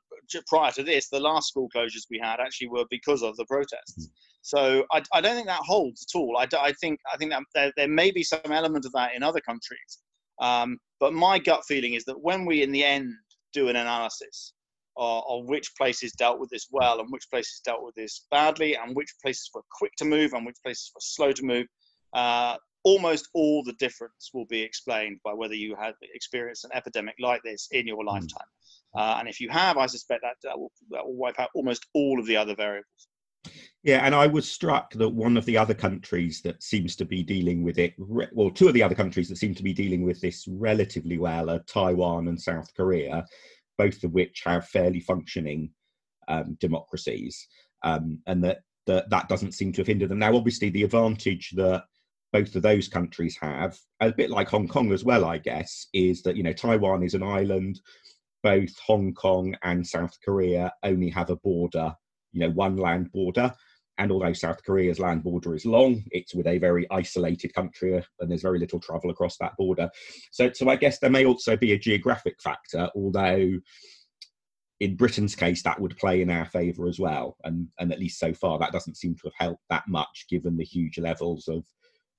prior 0.47 0.71
to 0.71 0.83
this, 0.83 1.09
the 1.09 1.19
last 1.19 1.50
school 1.50 1.69
closures 1.75 2.07
we 2.09 2.19
had 2.19 2.39
actually 2.39 2.68
were 2.69 2.85
because 2.89 3.21
of 3.23 3.35
the 3.38 3.45
protests. 3.45 4.09
So 4.41 4.85
I, 4.91 5.03
I 5.13 5.21
don't 5.21 5.35
think 5.35 5.47
that 5.47 5.62
holds 5.62 6.06
at 6.09 6.18
all. 6.18 6.38
I, 6.38 6.47
I 6.59 6.73
think 6.73 7.00
I 7.13 7.18
think 7.18 7.31
that 7.31 7.44
there, 7.53 7.71
there, 7.77 7.88
may 7.88 8.12
be 8.12 8.23
some 8.23 8.39
element 8.51 8.85
of 8.85 8.91
that 8.94 9.13
in 9.15 9.21
other 9.21 9.41
countries, 9.41 10.00
um, 10.41 10.77
but 11.00 11.13
my 11.13 11.38
gut 11.38 11.63
feeling 11.68 11.94
is 11.94 12.06
that 12.06 12.19
when 12.19 12.45
we, 12.45 12.63
in 12.63 12.71
the 12.71 12.83
end, 12.83 13.13
do 13.53 13.69
an 13.69 13.75
analysis 13.75 14.53
uh, 14.97 15.19
on 15.19 15.45
which 15.47 15.71
places 15.77 16.12
dealt 16.13 16.39
with 16.39 16.50
this 16.50 16.68
well 16.71 17.00
and 17.00 17.09
which 17.12 17.29
places 17.29 17.62
dealt 17.63 17.83
with 17.83 17.95
this 17.95 18.25
badly 18.31 18.75
and 18.75 18.95
which 18.95 19.13
places 19.21 19.50
were 19.53 19.63
quick 19.71 19.94
to 19.97 20.06
move 20.06 20.33
and 20.33 20.45
which 20.45 20.57
places 20.63 20.91
were 20.95 21.01
slow 21.01 21.31
to 21.31 21.45
move. 21.45 21.68
Uh, 22.13 22.57
almost 22.83 23.29
all 23.33 23.63
the 23.63 23.73
difference 23.73 24.31
will 24.33 24.45
be 24.47 24.62
explained 24.62 25.19
by 25.23 25.33
whether 25.33 25.53
you 25.53 25.75
had 25.79 25.94
experienced 26.13 26.65
an 26.65 26.71
epidemic 26.73 27.15
like 27.19 27.41
this 27.44 27.68
in 27.71 27.88
your 27.88 28.01
hmm. 28.01 28.07
lifetime. 28.07 28.47
Uh, 28.95 29.17
and 29.19 29.27
if 29.27 29.39
you 29.39 29.49
have, 29.49 29.77
I 29.77 29.85
suspect 29.85 30.23
that, 30.23 30.35
that, 30.43 30.59
will, 30.59 30.71
that 30.89 31.05
will 31.05 31.15
wipe 31.15 31.39
out 31.39 31.49
almost 31.55 31.85
all 31.93 32.19
of 32.19 32.25
the 32.25 32.38
other 32.38 32.55
variables. 32.55 33.07
Yeah, 33.83 34.05
and 34.05 34.13
I 34.13 34.27
was 34.27 34.51
struck 34.51 34.93
that 34.93 35.09
one 35.09 35.35
of 35.35 35.45
the 35.45 35.57
other 35.57 35.73
countries 35.73 36.42
that 36.44 36.61
seems 36.61 36.95
to 36.97 37.06
be 37.06 37.23
dealing 37.23 37.63
with 37.63 37.80
it, 37.80 37.95
well, 37.97 38.51
two 38.51 38.68
of 38.68 38.75
the 38.75 38.83
other 38.83 38.94
countries 38.94 39.30
that 39.30 39.37
seem 39.37 39.56
to 39.56 39.63
be 39.63 39.73
dealing 39.73 40.04
with 40.04 40.21
this 40.21 40.47
relatively 40.47 41.18
well 41.18 41.49
are 41.49 41.59
Taiwan 41.59 42.27
and 42.27 42.39
South 42.39 42.68
Korea 42.75 43.25
both 43.81 44.04
of 44.04 44.13
which 44.13 44.44
have 44.45 44.68
fairly 44.68 44.99
functioning 44.99 45.71
um, 46.27 46.56
democracies, 46.59 47.47
um, 47.83 48.19
and 48.27 48.44
that, 48.44 48.59
that 48.85 49.09
that 49.09 49.27
doesn't 49.27 49.54
seem 49.54 49.71
to 49.73 49.81
have 49.81 49.87
hindered 49.87 50.09
them. 50.09 50.19
Now, 50.19 50.35
obviously, 50.35 50.69
the 50.69 50.83
advantage 50.83 51.49
that 51.56 51.85
both 52.31 52.56
of 52.56 52.61
those 52.61 52.87
countries 52.87 53.35
have, 53.42 53.75
a 53.99 54.11
bit 54.11 54.30
like 54.30 54.49
Hong 54.49 54.68
Kong 54.68 54.92
as 54.92 55.04
well, 55.04 55.25
I 55.25 55.39
guess, 55.39 55.87
is 55.94 56.21
that 56.23 56.35
you 56.35 56.44
know 56.44 56.54
Taiwan 56.54 57.01
is 57.01 57.16
an 57.16 57.23
island. 57.23 57.80
Both 58.44 58.78
Hong 58.80 59.14
Kong 59.14 59.56
and 59.64 59.86
South 59.86 60.18
Korea 60.24 60.74
only 60.83 61.10
have 61.10 61.30
a 61.30 61.36
border, 61.36 61.95
you 62.31 62.42
know, 62.42 62.50
one 62.50 62.78
land 62.78 63.12
border. 63.12 63.54
And 63.98 64.12
although 64.12 64.33
South 64.33 64.64
Korea's 64.64 65.00
land 65.00 65.24
border 65.24 65.54
is 65.54 65.66
long, 65.66 66.04
it's 66.12 66.33
with 66.33 66.48
a 66.48 66.57
very 66.57 66.88
isolated 66.90 67.54
country 67.54 68.04
and 68.19 68.31
there's 68.31 68.42
very 68.42 68.57
little 68.57 68.80
travel 68.80 69.12
across 69.12 69.38
that 69.38 69.56
border. 69.57 69.90
So, 70.31 70.52
so 70.54 70.69
I 70.69 70.76
guess 70.76 70.98
there 71.00 71.10
may 71.10 71.26
also 71.26 71.56
be 71.56 71.74
a 71.74 71.78
geographic 71.78 72.42
factor, 72.42 72.90
although 72.95 73.60
in 74.80 74.95
Britain's 74.95 75.36
case, 75.36 75.62
that 75.62 75.80
would 75.80 75.95
play 75.98 76.24
in 76.24 76.31
our 76.31 76.45
favour 76.45 76.88
as 76.88 77.00
well. 77.00 77.38
And, 77.44 77.68
and 77.78 77.92
at 77.92 78.00
least 78.00 78.19
so 78.19 78.33
far, 78.33 78.57
that 78.57 78.71
doesn't 78.71 78.98
seem 78.98 79.14
to 79.16 79.21
have 79.26 79.48
helped 79.48 79.64
that 79.69 79.88
much 79.88 80.26
given 80.28 80.57
the 80.57 80.66
huge 80.66 80.98
levels 80.98 81.48
of 81.48 81.64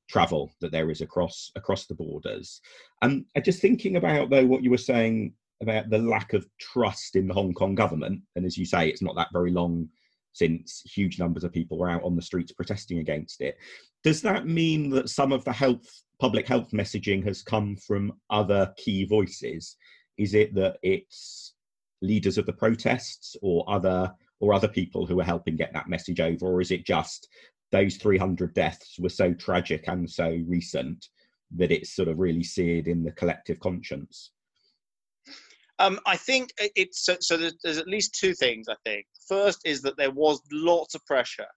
travel 0.09 0.52
that 0.61 0.71
there 0.71 0.91
is 0.91 1.00
across 1.00 1.50
across 1.57 1.87
the 1.87 1.95
borders. 1.95 2.61
And 3.00 3.25
um, 3.35 3.43
just 3.43 3.61
thinking 3.61 3.97
about 3.97 4.31
though 4.31 4.47
what 4.47 4.62
you 4.62 4.71
were 4.71 4.79
saying 4.79 5.35
about 5.62 5.90
the 5.90 5.99
lack 5.99 6.33
of 6.33 6.47
trust 6.59 7.16
in 7.16 7.28
the 7.28 7.35
Hong 7.35 7.54
Kong 7.54 7.75
government, 7.75 8.21
and 8.37 8.45
as 8.45 8.59
you 8.59 8.66
say, 8.66 8.88
it's 8.88 9.02
not 9.02 9.16
that 9.16 9.33
very 9.33 9.50
long 9.50 9.88
since 10.33 10.83
huge 10.85 11.19
numbers 11.19 11.45
of 11.45 11.52
people 11.52 11.78
were 11.78 11.90
out 11.90 12.02
on 12.02 12.16
the 12.16 12.23
streets 12.23 12.52
protesting 12.52 12.99
against 12.99 13.40
it. 13.40 13.57
Does 14.02 14.23
that 14.23 14.47
mean 14.47 14.90
that 14.90 15.11
some 15.11 15.33
of 15.33 15.45
the 15.45 15.52
health, 15.52 16.02
public 16.19 16.47
health 16.47 16.71
messaging 16.73 17.25
has 17.25 17.42
come 17.42 17.76
from 17.76 18.14
other 18.31 18.73
key 18.76 19.04
voices? 19.04 19.76
Is 20.19 20.35
it 20.35 20.54
that 20.54 20.78
it's 20.83 21.54
leaders 22.00 22.38
of 22.38 22.47
the 22.47 22.52
protests 22.52 23.37
or 23.42 23.64
other 23.69 24.12
or 24.40 24.52
other 24.52 24.69
people 24.69 25.07
who 25.07 25.21
are 25.21 25.25
helping 25.25 25.54
get 25.54 25.73
that 25.73 25.88
message 25.88 26.19
over, 26.19 26.47
or 26.47 26.61
is 26.61 26.73
it 26.73 26.85
just 26.85 27.28
those 27.71 27.97
300 27.97 28.52
deaths 28.54 28.99
were 28.99 29.09
so 29.09 29.33
tragic 29.33 29.85
and 29.87 30.11
so 30.11 30.42
recent 30.47 31.07
that 31.54 31.71
it's 31.71 31.95
sort 31.95 32.09
of 32.09 32.19
really 32.19 32.42
seared 32.42 32.88
in 32.88 33.04
the 33.04 33.12
collective 33.12 33.61
conscience? 33.61 34.33
Um, 35.82 35.98
I 36.06 36.16
think 36.16 36.50
it's 36.58 37.04
so, 37.04 37.16
so 37.20 37.36
there's, 37.36 37.56
there's, 37.64 37.78
at 37.78 37.88
least 37.88 38.14
two 38.14 38.34
things. 38.34 38.68
I 38.68 38.76
think 38.84 39.04
first 39.28 39.60
is 39.64 39.82
that 39.82 39.96
there 39.96 40.12
was 40.12 40.40
lots 40.52 40.94
of 40.94 41.04
pressure 41.06 41.52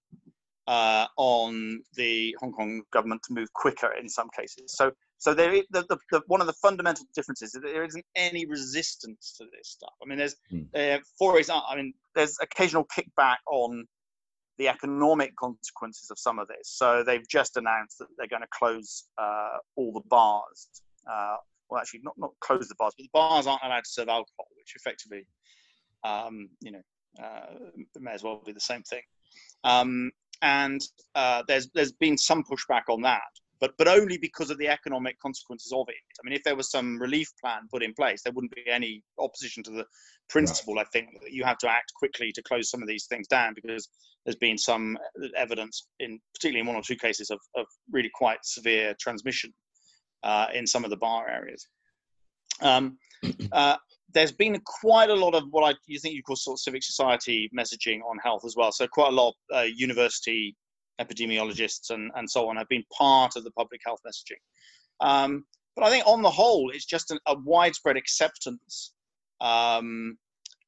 uh, 0.68 1.06
on 1.18 1.82
the 1.96 2.36
Hong 2.40 2.52
Kong 2.52 2.82
government 2.92 3.22
to 3.28 3.34
move 3.34 3.54
quicker 3.54 3.92
in 4.02 4.10
some 4.10 4.30
cases. 4.36 4.74
So, 4.76 4.92
so 5.20 5.34
there, 5.34 5.54
is, 5.54 5.64
the, 5.70 5.86
the, 5.90 5.98
the, 6.12 6.22
one 6.26 6.42
of 6.42 6.48
the 6.48 6.54
fundamental 6.54 7.06
differences 7.14 7.54
is 7.54 7.62
that 7.62 7.72
there 7.72 7.86
isn't 7.86 8.06
any 8.16 8.46
resistance 8.48 9.36
to 9.38 9.46
this 9.56 9.70
stuff. 9.70 9.94
I 10.02 10.08
mean, 10.08 10.18
there's, 10.18 10.36
mm. 10.52 10.66
uh, 10.76 11.00
for 11.20 11.38
example, 11.38 11.66
I 11.70 11.76
mean, 11.76 11.94
there's 12.16 12.36
occasional 12.42 12.86
kickback 12.86 13.38
on 13.52 13.86
the 14.58 14.70
economic 14.70 15.36
consequences 15.36 16.10
of 16.10 16.18
some 16.18 16.40
of 16.40 16.48
this. 16.48 16.64
So 16.64 17.04
they've 17.04 17.28
just 17.28 17.58
announced 17.58 18.00
that 18.00 18.08
they're 18.18 18.28
going 18.28 18.42
to 18.42 18.48
close 18.52 19.04
uh, 19.20 19.58
all 19.76 19.92
the 19.92 20.02
bars. 20.10 20.68
Uh, 21.10 21.36
well, 21.70 21.80
actually, 21.80 22.02
not 22.04 22.16
not 22.18 22.32
close 22.42 22.68
the 22.68 22.76
bars, 22.76 22.94
but 22.98 23.04
the 23.04 23.10
bars 23.14 23.48
aren't 23.48 23.64
allowed 23.64 23.84
to 23.84 23.90
serve 23.90 24.10
alcohol, 24.10 24.48
which 24.58 24.74
effectively, 24.76 25.26
um, 26.04 26.50
you 26.62 26.72
know, 26.72 26.82
uh, 27.24 27.70
may 28.00 28.12
as 28.12 28.24
well 28.24 28.42
be 28.46 28.52
the 28.52 28.60
same 28.60 28.84
thing. 28.84 29.02
Um, 29.64 30.12
and 30.42 30.82
uh, 31.16 31.44
there's 31.48 31.70
there's 31.74 31.94
been 31.94 32.18
some 32.18 32.44
pushback 32.44 32.84
on 32.90 33.02
that, 33.02 33.22
but 33.60 33.74
but 33.78 33.88
only 33.88 34.18
because 34.18 34.50
of 34.50 34.58
the 34.58 34.68
economic 34.68 35.20
consequences 35.20 35.72
of 35.74 35.86
it. 35.90 35.96
I 35.96 36.22
mean, 36.24 36.36
if 36.36 36.44
there 36.44 36.56
was 36.56 36.70
some 36.70 37.00
relief 37.00 37.32
plan 37.42 37.68
put 37.72 37.84
in 37.84 37.94
place, 37.94 38.22
there 38.24 38.34
wouldn't 38.34 38.54
be 38.56 38.70
any 38.70 39.04
opposition 39.18 39.64
to 39.64 39.72
the 39.72 39.86
principle. 40.30 40.76
Right. 40.76 40.86
I 40.86 40.90
think 40.92 41.10
that 41.22 41.32
you 41.32 41.44
have 41.44 41.58
to 41.60 41.70
act 41.70 41.94
quickly 41.96 42.32
to 42.34 42.44
close 42.44 42.70
some 42.70 42.82
of 42.82 42.88
these 42.88 43.06
things 43.06 43.28
down 43.28 43.54
because 43.56 43.88
there's 44.26 44.36
been 44.36 44.58
some 44.58 44.98
evidence 45.38 45.88
in 46.00 46.20
particularly 46.34 46.62
in 46.62 46.68
one 46.68 46.76
or 46.76 46.82
two 46.82 46.96
cases 46.96 47.30
of, 47.30 47.40
of 47.56 47.66
really 47.92 48.10
quite 48.14 48.40
severe 48.44 48.96
transmission 49.00 49.54
uh, 50.26 50.48
in 50.54 50.68
some 50.68 50.84
of 50.84 50.90
the 50.90 50.98
bar 50.98 51.30
areas. 51.30 51.68
Um, 52.62 52.98
uh, 53.52 53.78
there's 54.14 54.32
been 54.32 54.60
quite 54.66 55.10
a 55.10 55.16
lot 55.16 55.36
of 55.36 55.44
what 55.52 55.64
I 55.64 55.78
you 55.88 56.00
think 56.00 56.16
you 56.16 56.24
call 56.24 56.36
sort 56.36 56.56
of 56.56 56.60
civic 56.60 56.84
society 56.84 57.50
messaging 57.58 58.00
on 58.10 58.18
health 58.18 58.44
as 58.46 58.56
well. 58.56 58.72
So 58.72 58.88
quite 58.88 59.14
a 59.14 59.16
lot 59.16 59.30
of 59.30 59.36
uh, 59.56 59.62
university 59.62 60.56
epidemiologists 61.00 61.90
and, 61.90 62.12
and 62.16 62.30
so 62.30 62.50
on 62.50 62.56
have 62.56 62.70
been 62.70 62.84
part 62.98 63.36
of 63.36 63.44
the 63.44 63.52
public 63.52 63.82
health 63.86 64.00
messaging. 64.08 64.40
Um, 65.06 65.46
but 65.76 65.84
I 65.84 65.90
think 65.90 66.08
on 66.08 66.22
the 66.22 66.30
whole, 66.30 66.72
it's 66.72 66.86
just 66.86 67.12
an, 67.12 67.20
a 67.28 67.36
widespread 67.44 67.98
acceptance 67.98 68.94
um, 69.42 70.18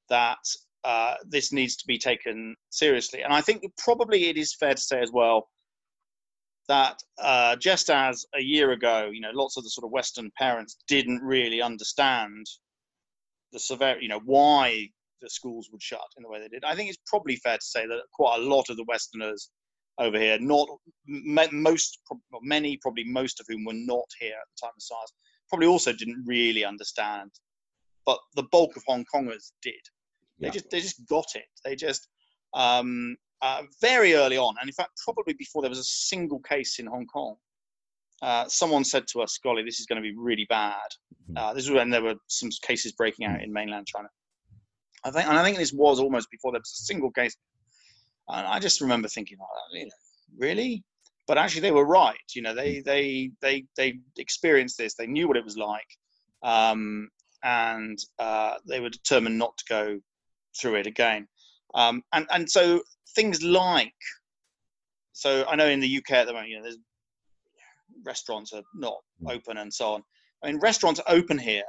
that 0.09 0.39
uh, 0.83 1.15
this 1.25 1.53
needs 1.53 1.77
to 1.77 1.87
be 1.87 1.97
taken 1.97 2.55
seriously. 2.69 3.21
And 3.23 3.33
I 3.33 3.39
think 3.39 3.63
probably 3.77 4.25
it 4.25 4.37
is 4.37 4.53
fair 4.53 4.73
to 4.73 4.81
say 4.81 4.99
as 4.99 5.11
well 5.13 5.47
that 6.67 7.01
uh, 7.21 7.55
just 7.55 7.89
as 7.89 8.25
a 8.35 8.41
year 8.41 8.71
ago, 8.71 9.09
you 9.11 9.21
know, 9.21 9.31
lots 9.33 9.57
of 9.57 9.63
the 9.63 9.69
sort 9.69 9.85
of 9.85 9.91
Western 9.91 10.31
parents 10.37 10.77
didn't 10.87 11.21
really 11.21 11.61
understand 11.61 12.45
the 13.51 13.59
severity, 13.59 14.03
you 14.03 14.09
know, 14.09 14.21
why 14.25 14.89
the 15.21 15.29
schools 15.29 15.69
would 15.71 15.81
shut 15.81 16.01
in 16.17 16.23
the 16.23 16.29
way 16.29 16.39
they 16.39 16.47
did. 16.47 16.63
I 16.63 16.75
think 16.75 16.89
it's 16.89 16.99
probably 17.07 17.37
fair 17.37 17.57
to 17.57 17.65
say 17.65 17.87
that 17.87 18.01
quite 18.13 18.39
a 18.39 18.43
lot 18.43 18.69
of 18.69 18.77
the 18.77 18.85
Westerners 18.87 19.49
over 19.99 20.19
here, 20.19 20.37
not 20.39 20.67
most, 21.07 21.99
many, 22.41 22.77
probably 22.77 23.03
most 23.05 23.39
of 23.39 23.45
whom 23.49 23.65
were 23.65 23.73
not 23.73 24.05
here 24.19 24.35
at 24.35 24.47
the 24.55 24.67
time 24.67 24.73
of 24.75 24.83
SARS, 24.83 25.13
probably 25.49 25.67
also 25.67 25.93
didn't 25.93 26.23
really 26.25 26.63
understand. 26.63 27.31
But 28.05 28.19
the 28.35 28.43
bulk 28.51 28.75
of 28.75 28.83
Hong 28.87 29.05
Kongers 29.13 29.51
did. 29.61 29.73
They 30.39 30.47
yeah. 30.47 30.53
just 30.53 30.69
they 30.69 30.81
just 30.81 31.05
got 31.07 31.25
it. 31.35 31.47
They 31.65 31.75
just 31.75 32.07
um, 32.53 33.17
uh, 33.41 33.63
very 33.81 34.13
early 34.13 34.37
on, 34.37 34.55
and 34.59 34.69
in 34.69 34.73
fact, 34.73 34.91
probably 35.03 35.33
before 35.33 35.61
there 35.61 35.69
was 35.69 35.79
a 35.79 35.83
single 35.83 36.39
case 36.39 36.79
in 36.79 36.87
Hong 36.87 37.05
Kong, 37.05 37.35
uh, 38.21 38.45
someone 38.47 38.83
said 38.83 39.05
to 39.07 39.21
us, 39.21 39.37
"Golly, 39.43 39.63
this 39.63 39.79
is 39.79 39.85
going 39.85 40.01
to 40.01 40.07
be 40.07 40.15
really 40.17 40.45
bad." 40.49 40.89
Mm-hmm. 41.29 41.37
Uh, 41.37 41.53
this 41.53 41.67
was 41.67 41.75
when 41.75 41.89
there 41.89 42.01
were 42.01 42.15
some 42.27 42.49
cases 42.61 42.93
breaking 42.93 43.27
out 43.27 43.43
in 43.43 43.53
mainland 43.53 43.87
China. 43.87 44.09
I 45.03 45.11
think, 45.11 45.27
and 45.27 45.37
I 45.37 45.43
think 45.43 45.57
this 45.57 45.73
was 45.73 45.99
almost 45.99 46.29
before 46.31 46.51
there 46.51 46.59
was 46.59 46.79
a 46.81 46.85
single 46.85 47.11
case. 47.11 47.35
And 48.29 48.45
I 48.45 48.59
just 48.59 48.81
remember 48.81 49.07
thinking, 49.07 49.37
oh, 49.41 49.77
you 49.77 49.85
know, 49.85 49.91
really? 50.37 50.83
But 51.27 51.37
actually, 51.37 51.61
they 51.61 51.71
were 51.71 51.85
right. 51.85 52.17
You 52.33 52.41
know, 52.41 52.55
they 52.55 52.81
they 52.81 53.31
they 53.41 53.65
they 53.75 53.99
experienced 54.17 54.77
this. 54.77 54.95
They 54.95 55.07
knew 55.07 55.27
what 55.27 55.37
it 55.37 55.43
was 55.45 55.57
like, 55.57 55.87
um, 56.43 57.09
and 57.43 57.99
uh, 58.17 58.55
they 58.67 58.79
were 58.79 58.89
determined 58.89 59.37
not 59.37 59.57
to 59.57 59.65
go 59.69 59.99
through 60.59 60.75
it 60.75 60.87
again. 60.87 61.27
Um, 61.73 62.03
and 62.13 62.25
and 62.31 62.49
so 62.49 62.81
things 63.15 63.43
like, 63.43 63.93
so 65.13 65.45
I 65.47 65.55
know 65.55 65.67
in 65.67 65.79
the 65.79 65.97
UK 65.97 66.11
at 66.11 66.27
the 66.27 66.33
moment, 66.33 66.49
you 66.49 66.57
know, 66.57 66.63
there's 66.63 66.77
restaurants 68.05 68.53
are 68.53 68.63
not 68.75 68.97
hmm. 69.19 69.29
open 69.29 69.57
and 69.57 69.73
so 69.73 69.93
on. 69.93 70.03
I 70.43 70.47
mean, 70.47 70.59
restaurants 70.59 70.99
are 70.99 71.15
open 71.15 71.37
here, 71.37 71.63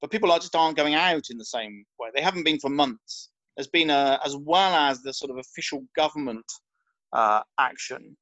but 0.00 0.10
people 0.10 0.30
are 0.30 0.38
just 0.38 0.54
aren't 0.54 0.76
going 0.76 0.94
out 0.94 1.24
in 1.30 1.38
the 1.38 1.44
same 1.44 1.84
way. 1.98 2.08
They 2.14 2.22
haven't 2.22 2.44
been 2.44 2.60
for 2.60 2.70
months. 2.70 3.30
There's 3.56 3.68
been 3.68 3.90
a, 3.90 4.20
as 4.24 4.36
well 4.36 4.74
as 4.74 5.02
the 5.02 5.12
sort 5.12 5.30
of 5.30 5.38
official 5.38 5.84
government 5.96 6.44
uh, 7.12 7.40
action. 7.58 8.16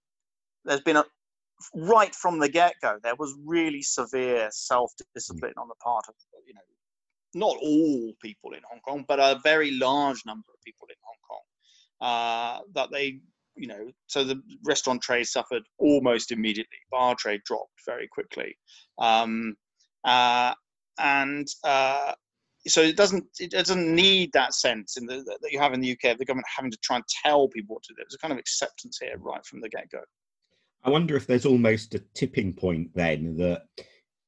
There's 0.65 0.81
been 0.81 0.97
a 0.97 1.05
right 1.75 2.15
from 2.15 2.39
the 2.39 2.49
get-go. 2.49 2.99
There 3.03 3.17
was 3.17 3.35
really 3.45 3.83
severe 3.83 4.49
self-discipline 4.53 5.55
on 5.57 5.69
the 5.69 5.75
part 5.83 6.05
of 6.09 6.15
you 6.47 6.55
know 6.55 6.61
not 7.35 7.57
all 7.63 8.13
people 8.23 8.53
in 8.53 8.61
Hong 8.71 8.81
Kong, 8.81 9.05
but 9.07 9.19
a 9.19 9.41
very 9.43 9.73
large 9.73 10.23
number 10.27 10.47
of 10.53 10.63
people 10.65 10.87
in 10.89 10.97
Hong 11.03 11.17
Kong 11.29 11.43
uh, 12.01 12.61
that 12.75 12.91
they 12.91 13.21
you 13.57 13.69
know, 13.69 13.89
so 14.07 14.25
the 14.25 14.41
restaurant 14.65 15.03
trade 15.03 15.25
suffered 15.25 15.63
almost 15.79 16.33
immediately. 16.33 16.79
Bar 16.91 17.15
trade 17.15 17.41
dropped 17.45 17.81
very 17.87 18.09
quickly, 18.09 18.57
um, 18.99 19.55
uh, 20.05 20.53
and 20.99 21.47
uh, 21.63 22.13
so 22.67 22.83
it 22.83 22.97
doesn't 22.97 23.25
it 23.39 23.51
doesn't 23.51 23.95
need 23.95 24.31
that 24.33 24.55
sense 24.55 24.97
in 24.97 25.07
the, 25.07 25.23
that 25.41 25.53
you 25.53 25.61
have 25.61 25.73
in 25.73 25.81
the 25.81 25.93
UK 25.93 26.13
of 26.13 26.19
the 26.19 26.25
government 26.25 26.47
having 26.55 26.71
to 26.71 26.79
try 26.83 26.97
and 26.97 27.05
tell 27.25 27.49
people 27.49 27.77
what 27.77 27.83
to 27.85 27.93
do. 27.93 27.99
There's 27.99 28.15
a 28.15 28.19
kind 28.19 28.33
of 28.33 28.39
acceptance 28.39 28.99
here 29.01 29.17
right 29.19 29.45
from 29.47 29.61
the 29.61 29.69
get 29.69 29.91
go. 29.91 30.01
I 30.83 30.91
wonder 30.91 31.17
if 31.17 31.27
there's 31.27 31.47
almost 31.47 31.95
a 31.95 32.03
tipping 32.15 32.53
point 32.53 32.91
then 32.95 33.37
that 33.39 33.63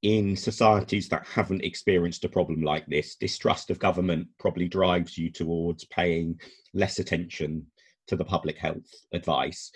in 0.06 0.36
societies 0.36 1.08
that 1.08 1.26
haven't 1.26 1.64
experienced 1.64 2.24
a 2.24 2.28
problem 2.28 2.62
like 2.62 2.86
this, 2.86 3.16
distrust 3.16 3.70
of 3.70 3.80
government 3.80 4.28
probably 4.38 4.68
drives 4.68 5.18
you 5.18 5.32
towards 5.32 5.84
paying 5.86 6.38
less 6.74 7.00
attention 7.00 7.66
to 8.06 8.14
the 8.14 8.24
public 8.24 8.56
health 8.56 8.88
advice. 9.12 9.72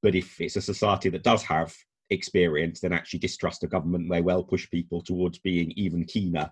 But 0.00 0.14
if 0.14 0.40
it's 0.40 0.54
a 0.54 0.62
society 0.62 1.08
that 1.08 1.24
does 1.24 1.42
have 1.42 1.74
experience, 2.10 2.78
then 2.78 2.92
actually 2.92 3.18
distrust 3.18 3.64
of 3.64 3.70
government 3.70 4.06
may 4.06 4.20
well 4.20 4.44
push 4.44 4.70
people 4.70 5.02
towards 5.02 5.40
being 5.40 5.72
even 5.72 6.04
keener 6.04 6.48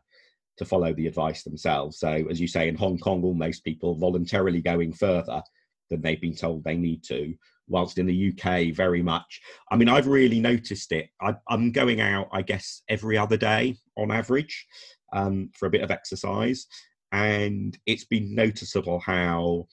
to 0.57 0.65
follow 0.65 0.93
the 0.93 1.07
advice 1.07 1.45
themselves. 1.45 2.01
So, 2.01 2.25
as 2.29 2.41
you 2.41 2.49
say, 2.49 2.67
in 2.67 2.75
Hong 2.75 2.99
Kong, 2.99 3.23
almost 3.23 3.63
people 3.63 3.95
voluntarily 3.95 4.61
going 4.61 4.93
further 4.93 5.41
than 5.89 6.01
they've 6.01 6.21
been 6.21 6.35
told 6.35 6.65
they 6.65 6.77
need 6.77 7.05
to. 7.05 7.33
Whilst 7.71 7.99
in 7.99 8.07
the 8.07 8.33
UK, 8.33 8.75
very 8.75 9.03
much. 9.03 9.41
I 9.71 9.77
mean, 9.77 9.89
I've 9.89 10.09
really 10.09 10.41
noticed 10.41 10.93
it. 10.93 11.09
I, 11.23 11.35
am 11.49 11.73
going 11.73 12.01
out, 12.01 12.29
I 12.33 12.43
guess, 12.43 12.83
every 12.89 13.17
other 13.17 13.37
day 13.37 13.77
on 13.97 14.11
average 14.11 14.67
um, 15.13 15.51
for 15.55 15.67
a 15.67 15.71
bit 15.71 15.83
of 15.83 15.91
exercise. 15.91 16.67
And 17.13 17.79
it's 17.87 18.05
been 18.05 18.35
noticeable 18.35 19.01
how 19.01 19.67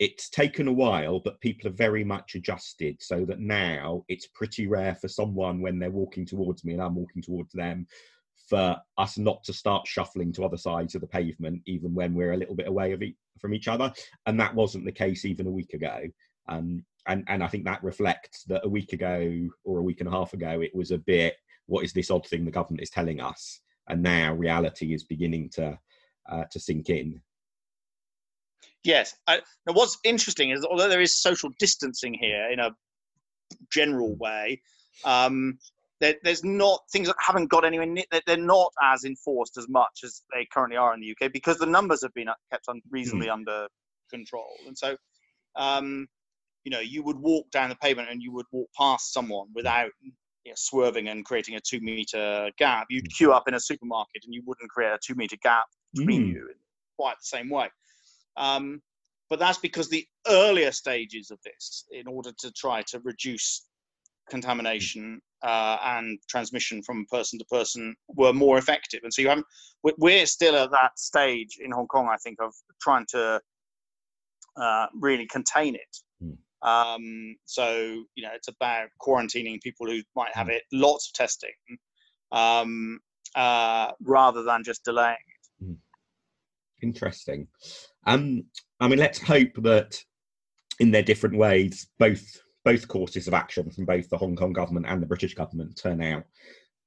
it's 0.00 0.30
taken 0.30 0.66
a 0.66 0.72
while, 0.72 1.20
but 1.20 1.40
people 1.40 1.68
are 1.68 1.74
very 1.74 2.04
much 2.04 2.34
adjusted 2.34 2.96
so 3.00 3.24
that 3.26 3.38
now 3.38 4.04
it's 4.08 4.26
pretty 4.28 4.66
rare 4.66 4.94
for 4.94 5.08
someone 5.08 5.60
when 5.60 5.78
they're 5.78 5.90
walking 5.90 6.26
towards 6.26 6.64
me 6.64 6.72
and 6.72 6.82
I'm 6.82 6.94
walking 6.94 7.22
towards 7.22 7.52
them 7.52 7.86
for 8.48 8.76
us 8.98 9.16
not 9.16 9.44
to 9.44 9.52
start 9.52 9.86
shuffling 9.86 10.32
to 10.32 10.44
other 10.44 10.56
sides 10.56 10.94
of 10.94 11.02
the 11.02 11.06
pavement, 11.06 11.62
even 11.66 11.94
when 11.94 12.14
we're 12.14 12.32
a 12.32 12.36
little 12.36 12.56
bit 12.56 12.66
away 12.66 12.92
e- 12.94 13.16
from 13.38 13.54
each 13.54 13.68
other. 13.68 13.92
And 14.26 14.38
that 14.40 14.54
wasn't 14.54 14.84
the 14.84 14.92
case 14.92 15.24
even 15.24 15.46
a 15.46 15.52
week 15.52 15.72
ago. 15.72 16.00
Um, 16.48 16.84
and, 17.06 17.24
and 17.28 17.42
I 17.42 17.48
think 17.48 17.64
that 17.64 17.82
reflects 17.82 18.44
that 18.44 18.64
a 18.64 18.68
week 18.68 18.92
ago 18.92 19.48
or 19.64 19.78
a 19.78 19.82
week 19.82 20.00
and 20.00 20.08
a 20.08 20.12
half 20.12 20.32
ago, 20.32 20.60
it 20.60 20.74
was 20.74 20.90
a 20.90 20.98
bit, 20.98 21.34
what 21.66 21.84
is 21.84 21.92
this 21.92 22.10
odd 22.10 22.26
thing 22.26 22.44
the 22.44 22.50
government 22.50 22.82
is 22.82 22.90
telling 22.90 23.20
us? 23.20 23.60
And 23.88 24.02
now 24.02 24.34
reality 24.34 24.94
is 24.94 25.04
beginning 25.04 25.50
to 25.54 25.78
uh, 26.30 26.44
to 26.52 26.60
sink 26.60 26.90
in. 26.90 27.20
Yes. 28.84 29.14
I, 29.26 29.40
now, 29.66 29.72
what's 29.74 29.98
interesting 30.04 30.50
is 30.50 30.64
although 30.64 30.88
there 30.88 31.00
is 31.00 31.20
social 31.20 31.50
distancing 31.58 32.14
here 32.14 32.50
in 32.50 32.60
a 32.60 32.70
general 33.70 34.16
way, 34.16 34.62
um, 35.04 35.58
there, 36.00 36.14
there's 36.22 36.44
not 36.44 36.80
things 36.90 37.08
that 37.08 37.16
haven't 37.18 37.50
got 37.50 37.64
anywhere. 37.64 37.86
Near. 37.86 38.04
They're 38.26 38.36
not 38.36 38.72
as 38.82 39.04
enforced 39.04 39.58
as 39.58 39.68
much 39.68 40.00
as 40.02 40.22
they 40.32 40.46
currently 40.52 40.76
are 40.76 40.94
in 40.94 41.00
the 41.00 41.10
UK 41.10 41.32
because 41.32 41.58
the 41.58 41.66
numbers 41.66 42.02
have 42.02 42.14
been 42.14 42.28
kept 42.50 42.66
reasonably 42.90 43.28
mm. 43.28 43.34
under 43.34 43.66
control. 44.10 44.54
And 44.66 44.76
so, 44.76 44.96
um, 45.56 46.06
you 46.64 46.70
know, 46.70 46.80
you 46.80 47.02
would 47.02 47.18
walk 47.18 47.50
down 47.50 47.68
the 47.70 47.76
pavement 47.76 48.08
and 48.10 48.22
you 48.22 48.32
would 48.32 48.46
walk 48.52 48.68
past 48.76 49.12
someone 49.12 49.48
without 49.54 49.90
you 50.02 50.12
know, 50.46 50.54
swerving 50.56 51.08
and 51.08 51.24
creating 51.24 51.56
a 51.56 51.60
two 51.60 51.80
meter 51.80 52.50
gap. 52.58 52.86
You'd 52.90 53.06
hmm. 53.06 53.16
queue 53.16 53.32
up 53.32 53.48
in 53.48 53.54
a 53.54 53.60
supermarket 53.60 54.24
and 54.24 54.34
you 54.34 54.42
wouldn't 54.46 54.70
create 54.70 54.92
a 54.92 54.98
two 55.04 55.14
meter 55.14 55.36
gap 55.42 55.64
between 55.94 56.24
mm. 56.24 56.34
you 56.34 56.48
in 56.48 56.54
quite 56.96 57.16
the 57.18 57.36
same 57.36 57.50
way. 57.50 57.68
Um, 58.36 58.80
but 59.28 59.38
that's 59.38 59.58
because 59.58 59.88
the 59.88 60.06
earlier 60.28 60.72
stages 60.72 61.30
of 61.30 61.38
this, 61.44 61.86
in 61.92 62.06
order 62.06 62.32
to 62.38 62.52
try 62.52 62.82
to 62.82 63.00
reduce 63.00 63.66
contamination 64.28 65.20
uh, 65.42 65.78
and 65.84 66.18
transmission 66.28 66.82
from 66.82 67.06
person 67.10 67.38
to 67.38 67.44
person, 67.46 67.94
were 68.08 68.32
more 68.32 68.58
effective. 68.58 69.00
And 69.02 69.12
so 69.12 69.22
you 69.22 69.28
haven't. 69.28 69.46
We're 69.82 70.26
still 70.26 70.56
at 70.56 70.70
that 70.72 70.98
stage 70.98 71.58
in 71.64 71.70
Hong 71.70 71.86
Kong, 71.86 72.08
I 72.12 72.16
think, 72.18 72.38
of 72.40 72.52
trying 72.82 73.06
to 73.10 73.40
uh, 74.56 74.86
really 74.94 75.26
contain 75.26 75.74
it. 75.74 75.96
Um, 76.62 77.36
so 77.44 78.04
you 78.14 78.22
know, 78.22 78.30
it's 78.34 78.48
about 78.48 78.88
quarantining 79.00 79.60
people 79.62 79.86
who 79.86 80.02
might 80.14 80.34
have 80.34 80.48
it, 80.48 80.62
lots 80.72 81.08
of 81.08 81.14
testing, 81.14 81.50
um, 82.32 82.98
uh, 83.34 83.92
rather 84.02 84.42
than 84.42 84.62
just 84.64 84.84
delaying 84.84 85.16
it. 85.16 85.64
Hmm. 85.64 85.72
Interesting. 86.82 87.48
Um, 88.06 88.44
I 88.80 88.88
mean, 88.88 88.98
let's 88.98 89.20
hope 89.20 89.54
that 89.58 90.02
in 90.78 90.90
their 90.90 91.02
different 91.02 91.36
ways, 91.36 91.88
both 91.98 92.24
both 92.64 92.88
courses 92.88 93.26
of 93.26 93.34
action 93.34 93.70
from 93.70 93.86
both 93.86 94.08
the 94.10 94.18
Hong 94.18 94.36
Kong 94.36 94.52
government 94.52 94.86
and 94.86 95.00
the 95.00 95.06
British 95.06 95.34
government 95.34 95.76
turn 95.76 96.02
out 96.02 96.24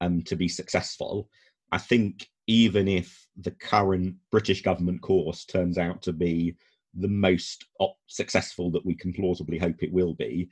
um, 0.01 0.22
to 0.24 0.36
be 0.36 0.48
successful. 0.48 1.30
I 1.72 1.80
think 1.80 2.30
even 2.48 2.88
if 2.88 3.27
the 3.38 3.51
current 3.51 4.15
British 4.32 4.62
government 4.62 5.01
course 5.01 5.46
turns 5.46 5.77
out 5.77 6.01
to 6.03 6.13
be 6.13 6.56
the 6.93 7.07
most 7.07 7.65
op- 7.79 7.97
successful 8.07 8.71
that 8.71 8.85
we 8.85 8.95
can 8.95 9.13
plausibly 9.13 9.57
hope 9.57 9.81
it 9.81 9.93
will 9.93 10.13
be, 10.13 10.50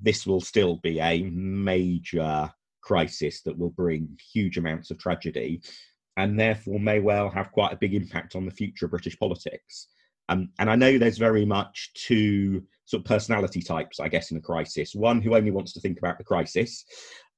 this 0.00 0.26
will 0.26 0.40
still 0.40 0.76
be 0.82 1.00
a 1.00 1.22
major 1.22 2.52
crisis 2.82 3.42
that 3.42 3.56
will 3.56 3.70
bring 3.70 4.18
huge 4.32 4.58
amounts 4.58 4.90
of 4.90 4.98
tragedy 4.98 5.62
and 6.16 6.38
therefore 6.38 6.78
may 6.78 7.00
well 7.00 7.30
have 7.30 7.52
quite 7.52 7.72
a 7.72 7.78
big 7.78 7.94
impact 7.94 8.36
on 8.36 8.44
the 8.44 8.50
future 8.50 8.84
of 8.86 8.90
British 8.90 9.18
politics. 9.18 9.88
Um, 10.28 10.50
and 10.58 10.68
I 10.70 10.76
know 10.76 10.98
there's 10.98 11.18
very 11.18 11.44
much 11.44 11.92
two 11.94 12.62
sort 12.84 13.00
of 13.00 13.06
personality 13.06 13.62
types, 13.62 14.00
I 14.00 14.08
guess, 14.08 14.30
in 14.30 14.36
a 14.36 14.40
crisis. 14.40 14.94
One 14.94 15.22
who 15.22 15.34
only 15.34 15.50
wants 15.50 15.72
to 15.72 15.80
think 15.80 15.98
about 15.98 16.18
the 16.18 16.24
crisis, 16.24 16.84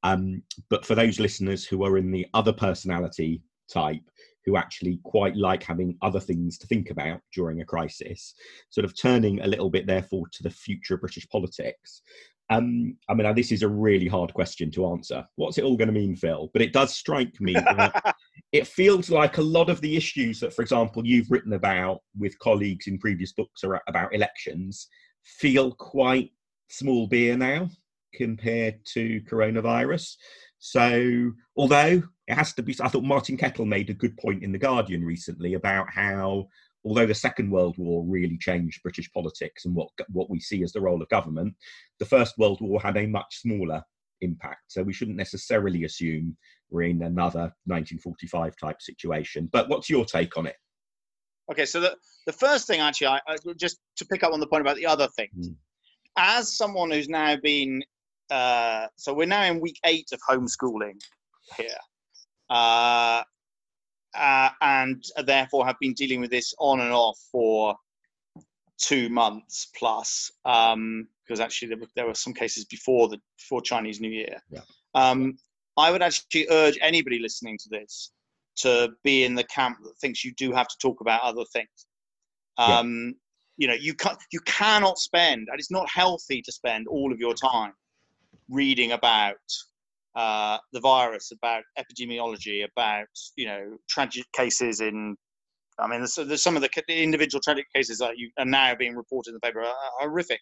um, 0.02 0.42
but 0.68 0.84
for 0.84 0.94
those 0.94 1.20
listeners 1.20 1.64
who 1.64 1.84
are 1.84 1.96
in 1.96 2.10
the 2.10 2.26
other 2.34 2.52
personality 2.52 3.42
type, 3.72 4.02
who 4.44 4.56
actually 4.56 5.00
quite 5.04 5.36
like 5.36 5.62
having 5.62 5.96
other 6.02 6.20
things 6.20 6.58
to 6.58 6.66
think 6.66 6.90
about 6.90 7.20
during 7.32 7.60
a 7.60 7.64
crisis, 7.64 8.34
sort 8.70 8.84
of 8.84 8.98
turning 8.98 9.40
a 9.40 9.46
little 9.46 9.70
bit, 9.70 9.86
therefore, 9.86 10.26
to 10.32 10.42
the 10.42 10.50
future 10.50 10.94
of 10.94 11.00
British 11.00 11.28
politics. 11.28 12.02
Um, 12.50 12.98
I 13.08 13.14
mean, 13.14 13.34
this 13.34 13.52
is 13.52 13.62
a 13.62 13.68
really 13.68 14.06
hard 14.06 14.34
question 14.34 14.70
to 14.72 14.86
answer. 14.88 15.24
What's 15.36 15.56
it 15.56 15.64
all 15.64 15.76
going 15.76 15.88
to 15.88 15.98
mean, 15.98 16.14
Phil? 16.14 16.50
But 16.52 16.62
it 16.62 16.74
does 16.74 16.94
strike 16.94 17.40
me 17.40 17.54
that 17.54 18.16
it 18.52 18.66
feels 18.66 19.10
like 19.10 19.38
a 19.38 19.42
lot 19.42 19.70
of 19.70 19.80
the 19.80 19.96
issues 19.96 20.40
that, 20.40 20.52
for 20.52 20.62
example, 20.62 21.06
you've 21.06 21.30
written 21.30 21.54
about 21.54 22.00
with 22.18 22.38
colleagues 22.38 22.86
in 22.86 22.98
previous 22.98 23.32
books 23.32 23.62
about 23.88 24.14
elections 24.14 24.88
feel 25.24 25.72
quite 25.72 26.30
small 26.68 27.06
beer 27.06 27.36
now 27.36 27.68
compared 28.14 28.78
to 28.92 29.22
coronavirus. 29.22 30.16
So, 30.58 31.32
although 31.56 32.02
it 32.26 32.35
has 32.35 32.52
to 32.54 32.62
be, 32.62 32.75
I 32.81 32.88
thought 32.88 33.04
Martin 33.04 33.37
Kettle 33.37 33.66
made 33.66 33.90
a 33.90 33.95
good 33.95 34.16
point 34.16 34.43
in 34.43 34.52
The 34.52 34.59
Guardian 34.59 35.04
recently 35.04 35.54
about 35.54 35.90
how, 35.90 36.49
although 36.85 37.07
the 37.07 37.14
Second 37.14 37.50
World 37.50 37.76
War 37.78 38.04
really 38.07 38.38
changed 38.38 38.83
British 38.83 39.11
politics 39.12 39.64
and 39.64 39.75
what, 39.75 39.88
what 40.09 40.31
we 40.31 40.40
see 40.40 40.62
as 40.62 40.73
the 40.73 40.81
role 40.81 41.02
of 41.02 41.09
government, 41.09 41.54
the 41.99 42.07
First 42.07 42.38
World 42.38 42.61
War 42.61 42.81
had 42.81 42.97
a 42.97 43.07
much 43.07 43.40
smaller 43.40 43.83
impact. 44.21 44.62
So, 44.69 44.83
we 44.83 44.93
shouldn't 44.93 45.19
necessarily 45.19 45.85
assume 45.85 46.37
we're 46.71 46.83
in 46.83 47.02
another 47.02 47.52
1945 47.66 48.57
type 48.57 48.81
situation. 48.81 49.49
But 49.52 49.69
what's 49.69 49.90
your 49.90 50.04
take 50.04 50.37
on 50.37 50.47
it? 50.47 50.57
Okay, 51.50 51.66
so 51.66 51.81
the, 51.81 51.95
the 52.26 52.33
first 52.33 52.66
thing, 52.66 52.81
actually, 52.81 53.09
I, 53.09 53.21
I, 53.28 53.37
just 53.59 53.78
to 53.97 54.07
pick 54.07 54.23
up 54.23 54.33
on 54.33 54.40
the 54.40 54.47
point 54.47 54.62
about 54.62 54.76
the 54.76 54.87
other 54.87 55.09
things, 55.09 55.49
mm. 55.49 55.54
as 56.16 56.57
someone 56.57 56.90
who's 56.90 57.09
now 57.09 57.37
been, 57.37 57.83
uh, 58.31 58.87
so 58.97 59.12
we're 59.12 59.26
now 59.26 59.45
in 59.45 59.61
week 59.61 59.78
eight 59.85 60.09
of 60.12 60.21
homeschooling 60.28 60.99
here, 61.59 61.69
uh, 62.50 63.22
uh, 64.14 64.48
and 64.60 65.04
therefore 65.26 65.66
have 65.66 65.78
been 65.80 65.94
dealing 65.94 66.20
with 66.20 66.30
this 66.30 66.54
on 66.58 66.80
and 66.80 66.92
off 66.92 67.18
for 67.32 67.74
two 68.78 69.08
months 69.08 69.68
plus, 69.76 70.30
because 70.42 70.72
um, 70.72 71.06
actually 71.40 71.68
there 71.68 71.78
were, 71.78 71.86
there 71.96 72.06
were, 72.06 72.14
some 72.14 72.34
cases 72.34 72.64
before 72.64 73.08
the 73.08 73.18
before 73.38 73.60
Chinese 73.60 74.00
New 74.00 74.10
Year. 74.10 74.38
Yeah. 74.50 74.60
Um, 74.94 75.36
I 75.76 75.90
would 75.90 76.02
actually 76.02 76.47
urge 76.50 76.78
anybody 76.80 77.19
listening 77.19 77.58
to 77.58 77.69
this 77.71 78.12
to 78.56 78.90
be 79.02 79.25
in 79.25 79.34
the 79.34 79.45
camp 79.45 79.78
that 79.82 79.97
thinks 80.00 80.25
you 80.25 80.32
do 80.34 80.52
have 80.52 80.69
to 80.69 80.76
talk 80.80 81.00
about 81.00 81.23
other 81.23 81.45
things. 81.52 81.86
Um, 82.56 83.06
yeah. 83.06 83.12
You 83.56 83.69
know, 83.69 83.75
you 83.75 83.95
can 83.95 84.16
you 84.32 84.40
cannot 84.40 84.99
spend, 84.99 85.49
and 85.50 85.58
it's 85.58 85.71
not 85.71 85.88
healthy 85.88 86.42
to 86.42 86.52
spend 86.52 86.88
all 86.88 87.12
of 87.12 87.19
your 87.19 87.34
time 87.34 87.73
reading 88.49 88.92
about 88.92 89.36
uh, 90.14 90.58
the 90.72 90.80
virus, 90.80 91.32
about 91.32 91.62
epidemiology, 91.78 92.64
about 92.64 93.06
you 93.36 93.46
know 93.46 93.76
tragic 93.88 94.24
cases 94.32 94.80
in. 94.80 95.16
I 95.80 95.88
mean, 95.88 96.00
there's, 96.00 96.14
there's 96.14 96.42
some 96.42 96.54
of 96.54 96.62
the 96.62 96.70
individual 96.88 97.42
tragic 97.42 97.66
cases 97.74 97.98
that 97.98 98.16
you 98.16 98.30
are 98.38 98.44
now 98.44 98.76
being 98.76 98.94
reported 98.94 99.30
in 99.30 99.34
the 99.34 99.40
paper 99.40 99.60
are, 99.60 99.74
horrific, 99.98 100.38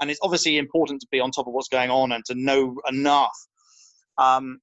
and 0.00 0.08
it's 0.08 0.20
obviously 0.22 0.56
important 0.56 1.00
to 1.00 1.08
be 1.10 1.18
on 1.18 1.32
top 1.32 1.48
of 1.48 1.52
what's 1.52 1.68
going 1.68 1.90
on 1.90 2.12
and 2.12 2.24
to 2.26 2.34
know 2.36 2.76
enough. 2.88 3.34
Um, 4.18 4.60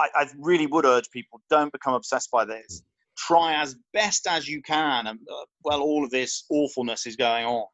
I, 0.00 0.08
I 0.14 0.26
really 0.38 0.66
would 0.66 0.84
urge 0.84 1.10
people 1.10 1.40
don't 1.50 1.72
become 1.72 1.94
obsessed 1.94 2.30
by 2.30 2.44
this. 2.44 2.82
Try 3.16 3.60
as 3.60 3.76
best 3.92 4.26
as 4.26 4.48
you 4.48 4.62
can, 4.62 5.06
and 5.06 5.18
uh, 5.30 5.44
well, 5.64 5.82
all 5.82 6.04
of 6.04 6.10
this 6.10 6.44
awfulness 6.50 7.06
is 7.06 7.16
going 7.16 7.44
on, 7.44 7.66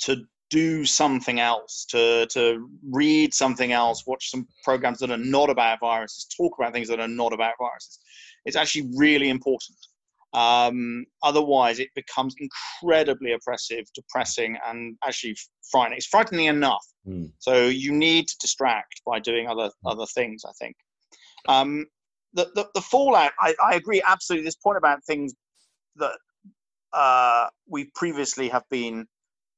to 0.00 0.24
do 0.50 0.84
something 0.84 1.40
else, 1.40 1.86
to 1.90 2.26
to 2.26 2.68
read 2.90 3.32
something 3.32 3.72
else, 3.72 4.06
watch 4.06 4.30
some 4.30 4.46
programs 4.64 4.98
that 4.98 5.10
are 5.10 5.16
not 5.16 5.48
about 5.48 5.80
viruses, 5.80 6.26
talk 6.36 6.52
about 6.58 6.72
things 6.72 6.88
that 6.88 7.00
are 7.00 7.08
not 7.08 7.32
about 7.32 7.54
viruses. 7.58 7.98
It's 8.44 8.56
actually 8.56 8.90
really 8.96 9.28
important. 9.30 9.78
Um, 10.32 11.06
otherwise, 11.22 11.80
it 11.80 11.88
becomes 11.94 12.34
incredibly 12.38 13.32
oppressive, 13.32 13.84
depressing, 13.94 14.56
and 14.66 14.96
actually 15.04 15.36
frightening. 15.70 15.98
It's 15.98 16.06
frightening 16.06 16.46
enough. 16.46 16.84
Mm. 17.06 17.32
So 17.38 17.66
you 17.66 17.92
need 17.92 18.28
to 18.28 18.36
distract 18.40 19.02
by 19.06 19.18
doing 19.20 19.48
other 19.48 19.70
other 19.86 20.06
things. 20.06 20.44
I 20.44 20.52
think. 20.60 20.76
Um, 21.48 21.86
the, 22.32 22.48
the, 22.54 22.68
the, 22.74 22.80
fallout, 22.80 23.32
I, 23.40 23.54
I 23.64 23.74
agree 23.74 24.00
absolutely. 24.06 24.44
This 24.44 24.54
point 24.54 24.78
about 24.78 25.04
things 25.04 25.34
that 25.96 26.16
uh, 26.92 27.46
we 27.68 27.90
previously 27.94 28.48
have 28.48 28.62
been 28.70 29.06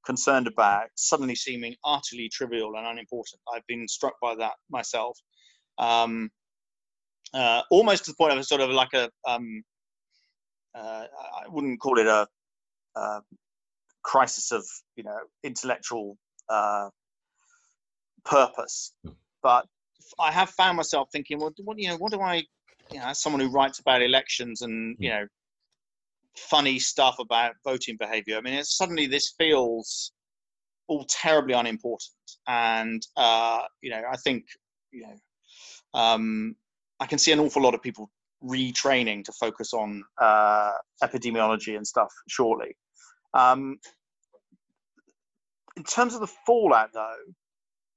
concerned 0.05 0.47
about 0.47 0.89
suddenly 0.97 1.35
seeming 1.35 1.75
utterly 1.85 2.29
trivial 2.29 2.77
and 2.77 2.87
unimportant. 2.87 3.41
I've 3.55 3.67
been 3.67 3.87
struck 3.89 4.15
by 4.21 4.35
that 4.37 4.53
myself. 4.71 5.19
Um, 5.79 6.31
uh, 7.35 7.63
almost 7.71 8.05
to 8.05 8.11
the 8.11 8.17
point 8.17 8.33
of 8.33 8.39
a 8.39 8.45
sort 8.45 8.61
of 8.61 8.71
like 8.71 8.93
a, 8.95 9.11
um, 9.27 9.63
uh, 10.75 11.05
I 11.45 11.49
wouldn't 11.49 11.81
call 11.81 11.99
it 11.99 12.07
a, 12.07 12.27
a, 12.97 13.21
crisis 14.03 14.51
of, 14.51 14.65
you 14.97 15.05
know, 15.05 15.17
intellectual 15.45 16.19
uh, 16.49 16.89
purpose, 18.25 18.93
hmm. 19.05 19.13
but 19.43 19.67
I 20.19 20.33
have 20.33 20.51
found 20.51 20.77
myself 20.77 21.09
thinking, 21.13 21.39
well, 21.39 21.53
what 21.59 21.79
you 21.79 21.89
know, 21.89 21.97
what 21.97 22.13
do 22.13 22.21
I, 22.21 22.43
you 22.91 22.99
know, 22.99 23.07
as 23.07 23.23
someone 23.23 23.41
who 23.41 23.49
writes 23.49 23.79
about 23.79 24.03
elections 24.03 24.63
and 24.63 24.97
you 24.99 25.11
hmm. 25.11 25.17
know, 25.17 25.27
funny 26.37 26.79
stuff 26.79 27.17
about 27.19 27.55
voting 27.65 27.97
behaviour. 27.99 28.37
I 28.37 28.41
mean, 28.41 28.63
suddenly 28.65 29.07
this 29.07 29.35
feels 29.39 30.13
all 30.89 31.05
terribly 31.09 31.55
unimportant, 31.55 32.13
and 32.47 33.03
uh, 33.17 33.63
you 33.81 33.91
know, 33.91 34.03
I 34.11 34.17
think 34.17 34.45
you 34.91 35.03
know, 35.03 36.01
um, 36.01 36.57
I 37.01 37.07
can 37.07 37.19
see 37.19 37.33
an 37.33 37.41
awful 37.41 37.63
lot 37.63 37.75
of 37.75 37.83
people 37.83 38.11
retraining 38.43 39.25
to 39.25 39.33
focus 39.33 39.73
on 39.73 40.03
uh, 40.21 40.73
epidemiology 41.03 41.77
and 41.77 41.87
stuff 41.87 42.13
shortly. 42.29 42.77
Um, 43.35 43.79
in 45.77 45.85
terms 45.85 46.15
of 46.15 46.21
the 46.21 46.29
fallout, 46.47 46.91
though, 46.93 47.17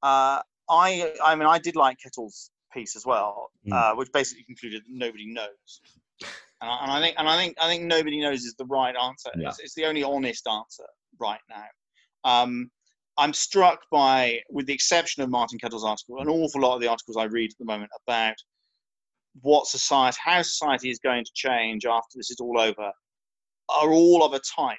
uh, 0.04 0.41
I 0.69 1.13
I 1.24 1.36
mean 1.36 1.48
I 1.48 1.60
did 1.60 1.76
like 1.76 1.98
Kettle's 2.00 2.52
piece 2.74 2.95
as 2.95 3.06
well, 3.06 3.52
mm. 3.67 3.74
uh, 3.74 3.95
which 3.95 4.12
basically 4.12 4.43
concluded 4.43 4.82
that 4.84 4.91
nobody 4.91 5.26
knows. 5.28 5.82
And 6.65 6.73
I, 6.73 6.84
and 6.84 6.91
I, 6.91 7.01
think 7.01 7.15
and 7.19 7.30
I 7.30 7.38
think 7.38 7.56
I 7.62 7.67
think 7.67 7.84
nobody 7.84 8.19
knows 8.19 8.43
is 8.43 8.56
the 8.58 8.65
right 8.65 8.95
answer. 8.95 9.30
Yeah. 9.38 9.49
It's, 9.49 9.60
it's, 9.60 9.75
the 9.75 9.86
only 9.86 10.04
honest 10.04 10.47
answer 10.47 10.86
right 11.19 11.39
now. 11.47 11.65
Um, 12.23 12.71
I'm 13.17 13.34
struck 13.34 13.82
by, 13.91 14.39
with 14.49 14.65
the 14.65 14.73
exception 14.73 15.21
of 15.21 15.30
Martin 15.30 15.60
Kettle's 15.60 15.86
article, 15.86 16.19
an 16.19 16.28
awful 16.28 16.62
lot 16.62 16.75
of 16.75 16.82
the 16.82 16.88
articles 16.88 17.17
I 17.17 17.25
read 17.25 17.51
at 17.51 17.58
the 17.60 17.65
moment 17.65 17.91
about 18.08 18.36
what 19.41 19.67
society, 19.67 20.17
how 20.23 20.41
society 20.41 20.89
is 20.89 20.97
going 20.97 21.23
to 21.23 21.32
change 21.36 21.86
after 21.86 22.15
this 22.15 22.32
is 22.32 22.39
all 22.39 22.60
over, 22.60 22.91
are 23.69 23.93
all 23.93 24.23
of 24.23 24.34
a 24.34 24.39
type. 24.39 24.78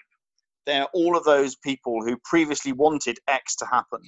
They're 0.66 0.88
all 0.92 1.16
of 1.16 1.22
those 1.22 1.54
people 1.56 2.02
who 2.04 2.18
previously 2.24 2.72
wanted 2.72 3.16
X 3.28 3.54
to 3.56 3.66
happen 3.66 4.00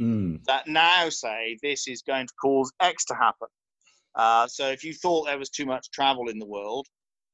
mm. 0.00 0.42
that 0.46 0.66
now 0.66 1.10
say 1.10 1.58
this 1.62 1.86
is 1.86 2.00
going 2.00 2.26
to 2.26 2.34
cause 2.40 2.72
X 2.80 3.04
to 3.06 3.14
happen. 3.14 3.48
Uh, 4.14 4.46
so 4.46 4.68
if 4.68 4.82
you 4.82 4.94
thought 4.94 5.26
there 5.26 5.38
was 5.38 5.50
too 5.50 5.66
much 5.66 5.90
travel 5.90 6.28
in 6.30 6.38
the 6.38 6.46
world, 6.46 6.86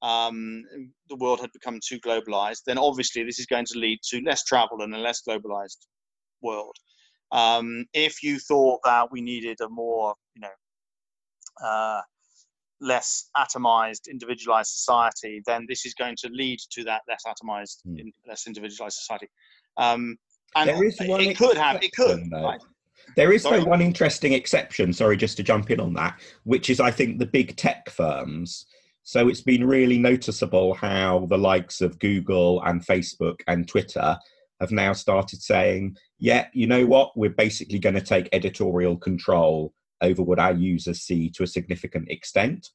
um, 0.04 0.62
the 1.08 1.16
world 1.16 1.40
had 1.40 1.50
become 1.52 1.80
too 1.82 1.98
globalized, 2.00 2.60
then 2.66 2.76
obviously 2.76 3.24
this 3.24 3.38
is 3.38 3.46
going 3.46 3.64
to 3.64 3.78
lead 3.78 3.98
to 4.10 4.20
less 4.20 4.44
travel 4.44 4.82
and 4.82 4.94
a 4.94 4.98
less 4.98 5.22
globalized 5.26 5.78
world. 6.42 6.76
Um, 7.32 7.86
if 7.94 8.22
you 8.22 8.38
thought 8.38 8.80
that 8.84 9.10
we 9.10 9.22
needed 9.22 9.58
a 9.62 9.68
more, 9.68 10.14
you 10.36 10.42
know, 10.42 11.66
uh, 11.66 12.02
less 12.82 13.30
atomized, 13.34 14.10
individualized 14.10 14.72
society, 14.72 15.40
then 15.46 15.64
this 15.70 15.86
is 15.86 15.94
going 15.94 16.16
to 16.18 16.28
lead 16.28 16.58
to 16.72 16.84
that 16.84 17.00
less 17.08 17.22
atomized, 17.26 17.78
mm. 17.88 17.98
in, 17.98 18.12
less 18.28 18.46
individualized 18.46 18.96
society. 18.96 19.28
Um, 19.78 20.18
And 20.54 20.68
There 20.68 20.84
is 20.84 21.00
one 21.00 21.22
it 21.22 21.38
could 21.38 21.56
have. 21.56 21.82
It 21.82 21.92
could. 21.92 22.30
right? 22.30 22.60
There 23.16 23.32
is 23.32 23.42
Sorry? 23.42 23.60
though 23.60 23.66
one 23.66 23.80
interesting 23.80 24.34
exception, 24.34 24.92
sorry, 24.92 25.16
just 25.16 25.36
to 25.38 25.42
jump 25.42 25.70
in 25.70 25.80
on 25.80 25.94
that, 25.94 26.20
which 26.44 26.68
is 26.68 26.78
I 26.78 26.90
think 26.90 27.18
the 27.18 27.26
big 27.26 27.56
tech 27.56 27.88
firms. 27.88 28.66
So 29.04 29.28
it's 29.28 29.42
been 29.42 29.66
really 29.66 29.98
noticeable 29.98 30.72
how 30.72 31.26
the 31.28 31.38
likes 31.38 31.82
of 31.82 31.98
Google 31.98 32.62
and 32.62 32.84
Facebook 32.84 33.40
and 33.46 33.68
Twitter 33.68 34.18
have 34.60 34.72
now 34.72 34.94
started 34.94 35.42
saying, 35.42 35.96
yeah, 36.18 36.46
you 36.54 36.66
know 36.66 36.86
what, 36.86 37.12
we're 37.14 37.28
basically 37.28 37.78
going 37.78 37.96
to 37.96 38.00
take 38.00 38.30
editorial 38.32 38.96
control 38.96 39.74
over 40.00 40.22
what 40.22 40.38
our 40.38 40.54
users 40.54 41.02
see 41.02 41.28
to 41.30 41.42
a 41.42 41.46
significant 41.46 42.08
extent. 42.10 42.70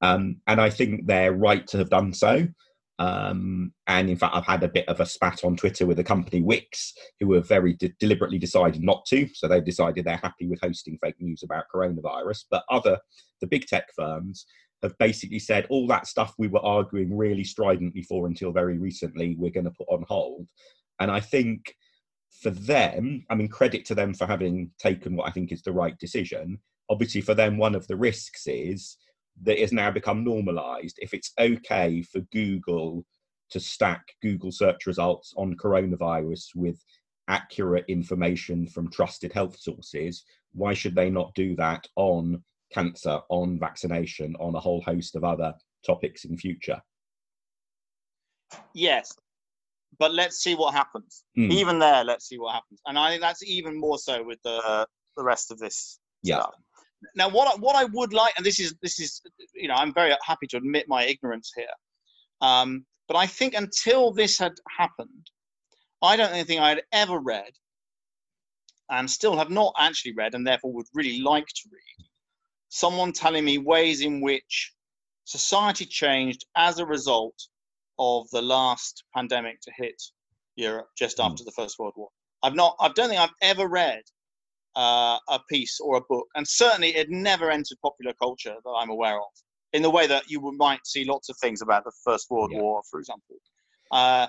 Um, 0.00 0.40
and 0.48 0.60
I 0.60 0.70
think 0.70 1.06
they're 1.06 1.32
right 1.32 1.66
to 1.68 1.78
have 1.78 1.90
done 1.90 2.12
so. 2.14 2.48
Um, 2.98 3.72
and 3.86 4.10
in 4.10 4.16
fact, 4.16 4.34
I've 4.34 4.46
had 4.46 4.64
a 4.64 4.68
bit 4.68 4.88
of 4.88 4.98
a 4.98 5.06
spat 5.06 5.44
on 5.44 5.56
Twitter 5.56 5.86
with 5.86 5.98
the 5.98 6.04
company 6.04 6.42
Wix, 6.42 6.92
who 7.20 7.32
have 7.34 7.48
very 7.48 7.74
de- 7.74 7.94
deliberately 8.00 8.38
decided 8.38 8.82
not 8.82 9.04
to. 9.06 9.28
So 9.34 9.46
they've 9.46 9.64
decided 9.64 10.04
they're 10.04 10.16
happy 10.16 10.48
with 10.48 10.60
hosting 10.60 10.98
fake 11.00 11.20
news 11.20 11.42
about 11.44 11.64
coronavirus. 11.74 12.44
But 12.50 12.64
other, 12.68 12.98
the 13.40 13.46
big 13.46 13.66
tech 13.66 13.86
firms, 13.96 14.46
have 14.82 14.96
basically 14.98 15.38
said 15.38 15.66
all 15.68 15.86
that 15.88 16.06
stuff 16.06 16.34
we 16.38 16.48
were 16.48 16.64
arguing 16.64 17.16
really 17.16 17.44
stridently 17.44 18.02
for 18.02 18.26
until 18.26 18.52
very 18.52 18.78
recently, 18.78 19.36
we're 19.38 19.50
going 19.50 19.64
to 19.64 19.70
put 19.70 19.88
on 19.88 20.04
hold. 20.08 20.48
And 21.00 21.10
I 21.10 21.20
think 21.20 21.74
for 22.42 22.50
them, 22.50 23.24
I 23.30 23.34
mean, 23.34 23.48
credit 23.48 23.84
to 23.86 23.94
them 23.94 24.14
for 24.14 24.26
having 24.26 24.70
taken 24.78 25.16
what 25.16 25.28
I 25.28 25.32
think 25.32 25.52
is 25.52 25.62
the 25.62 25.72
right 25.72 25.98
decision. 25.98 26.58
Obviously, 26.88 27.20
for 27.20 27.34
them, 27.34 27.58
one 27.58 27.74
of 27.74 27.86
the 27.86 27.96
risks 27.96 28.46
is 28.46 28.96
that 29.42 29.58
it 29.58 29.60
has 29.60 29.72
now 29.72 29.90
become 29.90 30.24
normalized. 30.24 30.98
If 31.00 31.14
it's 31.14 31.32
okay 31.38 32.02
for 32.02 32.20
Google 32.32 33.04
to 33.50 33.60
stack 33.60 34.02
Google 34.22 34.52
search 34.52 34.86
results 34.86 35.34
on 35.36 35.56
coronavirus 35.56 36.54
with 36.54 36.82
accurate 37.28 37.84
information 37.88 38.66
from 38.66 38.90
trusted 38.90 39.32
health 39.32 39.58
sources, 39.58 40.24
why 40.52 40.74
should 40.74 40.94
they 40.94 41.10
not 41.10 41.34
do 41.34 41.54
that 41.56 41.86
on 41.96 42.42
cancer, 42.72 43.20
on 43.28 43.58
vaccination, 43.58 44.34
on 44.40 44.54
a 44.54 44.60
whole 44.60 44.82
host 44.82 45.16
of 45.16 45.24
other 45.24 45.54
topics 45.84 46.24
in 46.24 46.36
future? 46.36 46.80
Yes, 48.74 49.12
but 49.98 50.12
let's 50.12 50.42
see 50.42 50.54
what 50.54 50.74
happens. 50.74 51.24
Hmm. 51.36 51.50
Even 51.52 51.78
there, 51.78 52.04
let's 52.04 52.28
see 52.28 52.38
what 52.38 52.54
happens. 52.54 52.80
And 52.86 52.98
I 52.98 53.10
think 53.10 53.22
that's 53.22 53.44
even 53.44 53.78
more 53.78 53.98
so 53.98 54.22
with 54.22 54.38
the 54.44 54.86
the 55.16 55.24
rest 55.24 55.50
of 55.50 55.58
this 55.58 55.98
Yeah. 56.22 56.40
stuff. 56.40 56.54
Now, 57.14 57.28
what 57.28 57.48
I, 57.48 57.58
what 57.58 57.76
I 57.76 57.84
would 57.84 58.12
like, 58.12 58.34
and 58.36 58.44
this 58.44 58.60
is 58.60 58.74
this 58.82 59.00
is, 59.00 59.22
you 59.54 59.68
know, 59.68 59.74
I'm 59.74 59.92
very 59.94 60.12
happy 60.24 60.46
to 60.48 60.56
admit 60.58 60.86
my 60.88 61.04
ignorance 61.04 61.52
here. 61.56 61.74
Um, 62.40 62.84
but 63.08 63.16
I 63.16 63.26
think 63.26 63.54
until 63.54 64.12
this 64.12 64.38
had 64.38 64.52
happened, 64.68 65.30
I 66.02 66.16
don't 66.16 66.46
think 66.46 66.60
I 66.60 66.68
had 66.70 66.82
ever 66.92 67.18
read, 67.18 67.52
and 68.90 69.10
still 69.10 69.36
have 69.36 69.50
not 69.50 69.74
actually 69.78 70.12
read, 70.14 70.34
and 70.34 70.46
therefore 70.46 70.72
would 70.72 70.86
really 70.94 71.20
like 71.20 71.46
to 71.46 71.68
read, 71.72 72.06
someone 72.70 73.12
telling 73.12 73.44
me 73.44 73.58
ways 73.58 74.00
in 74.00 74.20
which 74.20 74.72
society 75.24 75.84
changed 75.84 76.46
as 76.56 76.78
a 76.78 76.86
result 76.86 77.38
of 77.98 78.28
the 78.30 78.40
last 78.40 79.04
pandemic 79.14 79.60
to 79.60 79.70
hit 79.76 80.00
Europe 80.56 80.88
just 80.96 81.18
Mm. 81.18 81.26
after 81.26 81.44
the 81.44 81.52
First 81.52 81.78
World 81.78 81.94
War. 81.96 82.08
I've 82.42 82.54
not, 82.54 82.76
I 82.80 82.88
don't 82.88 83.08
think 83.10 83.20
I've 83.20 83.34
ever 83.42 83.68
read 83.68 84.02
uh, 84.76 85.18
a 85.28 85.40
piece 85.48 85.78
or 85.80 85.96
a 85.96 86.00
book, 86.08 86.26
and 86.36 86.46
certainly 86.46 86.96
it 86.96 87.10
never 87.10 87.50
entered 87.50 87.76
popular 87.82 88.14
culture 88.14 88.56
that 88.64 88.70
I'm 88.70 88.88
aware 88.88 89.16
of, 89.18 89.32
in 89.72 89.82
the 89.82 89.90
way 89.90 90.06
that 90.06 90.30
you 90.30 90.40
might 90.56 90.86
see 90.86 91.04
lots 91.04 91.28
of 91.28 91.36
things 91.38 91.60
about 91.60 91.84
the 91.84 91.92
First 92.04 92.30
World 92.30 92.50
Yeah. 92.52 92.60
War, 92.60 92.82
for 92.90 92.98
example. 93.00 93.36
Uh, 93.90 94.28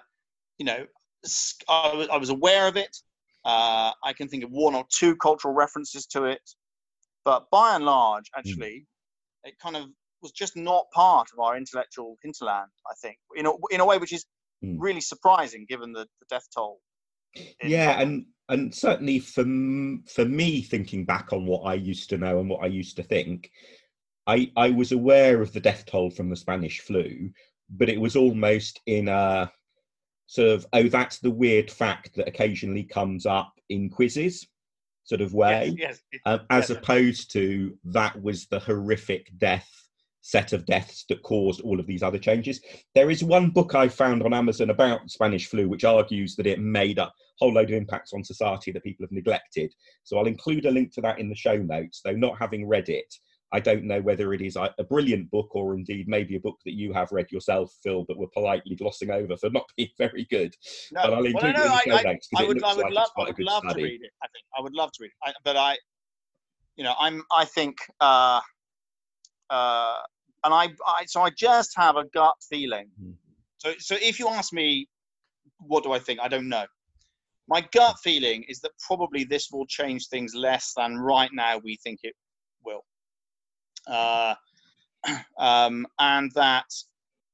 you 0.58 0.66
know, 0.66 0.86
I 1.70 1.94
was, 1.96 2.08
I 2.10 2.18
was 2.18 2.30
aware 2.30 2.68
of 2.68 2.76
it. 2.76 2.96
Uh, 3.46 3.92
I 4.04 4.14
can 4.14 4.28
think 4.28 4.44
of 4.44 4.50
one 4.52 4.76
or 4.76 4.86
two 4.90 5.16
cultural 5.16 5.54
references 5.54 6.06
to 6.08 6.26
it, 6.26 6.42
but 7.26 7.50
by 7.52 7.76
and 7.76 7.86
large, 7.86 8.26
actually, 8.38 8.86
it 9.44 9.54
kind 9.62 9.76
of 9.76 9.86
was 10.22 10.32
just 10.32 10.56
not 10.56 10.86
part 10.94 11.28
of 11.34 11.40
our 11.40 11.58
intellectual 11.58 12.18
hinterland. 12.24 12.70
I 12.90 12.94
think, 13.02 13.18
in 13.36 13.46
a, 13.48 13.52
in 13.72 13.80
a 13.82 13.86
way 13.86 13.98
which 13.98 14.14
is 14.14 14.26
Mm. 14.64 14.76
really 14.78 15.02
surprising 15.02 15.66
given 15.68 15.92
the, 15.92 16.02
the 16.20 16.26
death 16.30 16.46
toll. 16.56 16.82
yeah 17.64 18.00
and 18.00 18.28
and 18.48 18.76
certainly 18.76 19.18
for 19.18 19.42
m- 19.42 20.04
for 20.08 20.24
me 20.24 20.62
thinking 20.62 21.04
back 21.04 21.34
on 21.34 21.48
what 21.48 21.62
i 21.64 21.74
used 21.74 22.12
to 22.12 22.18
know 22.20 22.40
and 22.40 22.48
what 22.48 22.62
i 22.64 22.68
used 22.68 22.96
to 22.98 23.02
think 23.02 23.50
i 24.28 24.52
i 24.56 24.70
was 24.70 24.92
aware 24.92 25.42
of 25.42 25.52
the 25.52 25.60
death 25.60 25.84
toll 25.88 26.12
from 26.12 26.30
the 26.30 26.36
spanish 26.36 26.80
flu 26.82 27.32
but 27.72 27.90
it 27.90 28.00
was 28.00 28.16
almost 28.16 28.80
in 28.86 29.08
a 29.08 29.52
sort 30.28 30.50
of 30.50 30.68
oh 30.74 30.84
that's 30.88 31.18
the 31.18 31.32
weird 31.32 31.72
fact 31.72 32.14
that 32.16 32.28
occasionally 32.28 32.84
comes 32.84 33.26
up 33.26 33.54
in 33.70 33.90
quizzes 33.90 34.46
sort 35.04 35.22
of 35.22 35.34
way 35.34 35.76
Yes, 35.78 36.02
yes, 36.12 36.22
um, 36.26 36.42
as 36.50 36.70
yes. 36.70 36.78
opposed 36.78 37.32
to 37.34 37.78
that 37.86 38.22
was 38.22 38.46
the 38.48 38.60
horrific 38.60 39.32
death 39.38 39.70
set 40.22 40.54
of 40.54 40.66
deaths 40.66 41.04
that 41.10 41.24
caused 41.24 41.62
all 41.62 41.80
of 41.80 41.88
these 41.88 42.04
other 42.04 42.20
changes. 42.20 42.62
There 42.94 43.10
is 43.10 43.24
one 43.24 43.50
book 43.50 43.74
I 43.74 43.88
found 43.88 44.22
on 44.22 44.34
Amazon 44.34 44.70
about 44.70 45.10
Spanish 45.10 45.48
flu, 45.48 45.68
which 45.68 45.84
argues 45.84 46.36
that 46.36 46.46
it 46.46 46.60
made 46.60 47.00
a 47.00 47.12
whole 47.40 47.54
load 47.54 47.72
of 47.72 47.76
impacts 47.76 48.14
on 48.14 48.24
society 48.24 48.72
that 48.72 48.84
people 48.84 49.04
have 49.04 49.12
neglected. 49.12 49.74
So 50.04 50.18
I'll 50.18 50.28
include 50.28 50.66
a 50.68 50.72
link 50.72 50.94
to 50.94 51.02
that 51.02 51.20
in 51.20 51.28
the 51.28 51.36
show 51.36 51.58
notes, 51.58 52.02
though 52.06 52.12
not 52.12 52.38
having 52.38 52.68
read 52.68 52.88
it. 52.88 53.12
I 53.54 53.60
don't 53.60 53.84
know 53.84 54.02
whether 54.02 54.34
it 54.34 54.42
is 54.42 54.56
a 54.56 54.74
a 54.78 54.84
brilliant 54.84 55.30
book 55.30 55.56
or 55.56 55.76
indeed 55.76 56.08
maybe 56.08 56.36
a 56.36 56.40
book 56.40 56.58
that 56.66 56.74
you 56.74 56.94
have 56.94 57.12
read 57.12 57.32
yourself, 57.32 57.74
Phil, 57.84 58.06
but 58.08 58.18
we're 58.18 58.28
politely 58.28 58.76
glossing 58.76 59.12
over 59.12 59.36
for 59.38 59.50
not 59.60 59.66
being 59.76 59.90
very 59.98 60.26
good. 60.30 60.56
No, 60.92 61.02
but 61.04 61.14
I'll 61.14 61.24
well, 61.24 61.26
include 61.34 61.56
no, 61.56 61.64
it 61.64 61.66
in 61.86 61.92
the 61.92 61.96
I- 61.96 62.12
I- 62.12 62.44
I 62.44 62.48
would, 62.48 62.64
I 62.64 62.74
would 62.76 62.84
like 62.84 62.94
love, 62.94 63.10
I 63.18 63.24
would 63.24 63.40
love 63.40 63.64
study. 63.66 63.82
to 63.82 63.88
read 63.88 64.02
it. 64.04 64.12
I 64.24 64.28
think 64.28 64.46
I 64.58 64.62
would 64.62 64.74
love 64.74 64.92
to 64.94 64.98
read 65.02 65.08
it, 65.08 65.14
I, 65.24 65.34
but 65.44 65.58
I, 65.58 65.78
you 66.76 66.84
know, 66.84 66.94
I'm, 67.00 67.24
I 67.32 67.46
think, 67.46 67.78
uh, 68.00 68.40
uh, 69.50 69.98
and 70.44 70.54
I, 70.54 70.70
I, 70.88 71.06
so 71.06 71.22
I 71.22 71.30
just 71.32 71.72
have 71.76 71.98
a 71.98 72.06
gut 72.14 72.36
feeling. 72.50 72.90
Mhm. 73.02 73.16
So, 73.58 73.74
so 73.78 73.96
if 74.02 74.18
you 74.18 74.28
ask 74.28 74.54
me, 74.54 74.88
what 75.60 75.84
do 75.84 75.92
I 75.92 76.00
think? 76.00 76.20
I 76.20 76.28
don't 76.28 76.50
know. 76.50 76.66
My 77.48 77.62
gut 77.74 77.98
feeling 78.02 78.44
is 78.48 78.60
that 78.62 78.72
probably 78.80 79.24
this 79.24 79.50
will 79.52 79.66
change 79.68 80.08
things 80.08 80.34
less 80.34 80.74
than 80.76 80.98
right 80.98 81.30
now 81.34 81.58
we 81.58 81.78
think 81.84 82.00
it 82.04 82.16
will. 82.64 82.82
Uh, 83.88 84.36
um, 85.40 85.88
and 86.00 86.32
that 86.36 86.66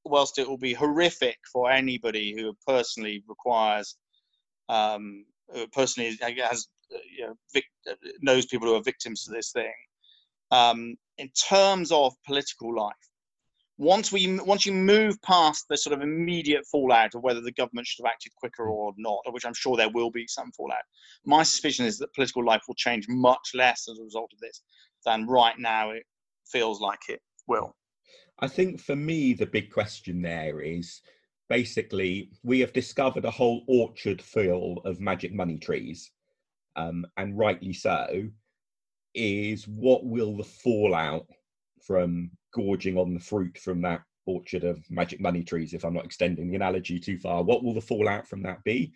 whilst 0.06 0.40
it 0.40 0.48
will 0.48 0.58
be 0.58 0.74
horrific 0.74 1.38
for 1.52 1.70
anybody 1.70 2.34
who 2.34 2.56
personally 2.66 3.24
requires 3.28 3.98
um, 4.70 5.26
who 5.54 5.68
personally 5.68 6.18
has 6.22 6.68
uh, 6.94 6.98
you 7.18 7.28
know, 7.28 7.34
vic- 7.54 7.66
uh, 7.90 7.96
knows 8.22 8.46
people 8.46 8.68
who 8.68 8.76
are 8.76 8.84
victims 8.84 9.24
to 9.24 9.32
this 9.32 9.52
thing. 9.52 9.74
Um, 10.52 10.96
in 11.18 11.30
terms 11.30 11.92
of 11.92 12.14
political 12.26 12.74
life, 12.76 12.94
once 13.78 14.12
we 14.12 14.40
once 14.40 14.66
you 14.66 14.74
move 14.74 15.22
past 15.22 15.66
the 15.70 15.78
sort 15.78 15.94
of 15.94 16.02
immediate 16.02 16.66
fallout 16.66 17.14
of 17.14 17.22
whether 17.22 17.42
the 17.42 17.52
government 17.52 17.86
should 17.86 18.04
have 18.04 18.12
acted 18.12 18.34
quicker 18.36 18.70
or 18.70 18.94
not, 18.98 19.20
which 19.32 19.46
I'm 19.46 19.54
sure 19.54 19.78
there 19.78 19.90
will 19.90 20.10
be 20.10 20.26
some 20.28 20.52
fallout, 20.52 20.78
my 21.26 21.44
suspicion 21.44 21.86
is 21.86 21.98
that 22.00 22.14
political 22.14 22.44
life 22.44 22.64
will 22.68 22.76
change 22.76 23.06
much 23.08 23.52
less 23.54 23.88
as 23.90 24.00
a 24.00 24.04
result 24.04 24.32
of 24.34 24.40
this 24.40 24.62
than 25.06 25.28
right 25.28 25.58
now 25.60 25.92
it 25.92 26.04
feels 26.52 26.82
like 26.82 27.10
it 27.10 27.22
will. 27.48 27.76
I 28.40 28.48
think 28.48 28.80
for 28.80 28.96
me, 28.96 29.34
the 29.34 29.46
big 29.46 29.72
question 29.72 30.22
there 30.22 30.62
is 30.62 31.02
basically 31.50 32.32
we 32.44 32.60
have 32.60 32.74
discovered 32.74 33.26
a 33.26 33.32
whole 33.32 33.64
orchard 33.68 34.22
full 34.22 34.82
of 34.86 35.00
magic 35.00 35.34
money 35.34 35.58
trees, 35.58 36.12
um, 36.76 37.06
and 37.18 37.38
rightly 37.38 37.74
so. 37.74 38.30
Is 39.16 39.68
what 39.68 40.06
will 40.06 40.38
the 40.38 40.44
fallout 40.44 41.26
from 41.82 42.30
gorging 42.54 42.98
on 42.98 43.16
the 43.16 43.20
fruit 43.20 43.58
from 43.58 43.82
that 43.82 44.02
orchard 44.28 44.64
of 44.64 44.80
magic 44.92 45.20
money 45.20 45.44
trees, 45.44 45.74
if 45.74 45.84
I'm 45.84 45.94
not 45.94 46.06
extending 46.06 46.50
the 46.50 46.56
analogy 46.56 47.00
too 47.00 47.18
far, 47.18 47.44
what 47.44 47.64
will 47.64 47.74
the 47.74 47.82
fallout 47.82 48.28
from 48.28 48.44
that 48.44 48.64
be? 48.64 48.94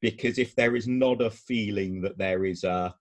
Because 0.00 0.38
if 0.38 0.54
there 0.54 0.76
is 0.76 0.86
not 0.86 1.20
a 1.20 1.30
feeling 1.30 2.00
that 2.02 2.18
there 2.18 2.44
is 2.44 2.62
a 2.62 2.94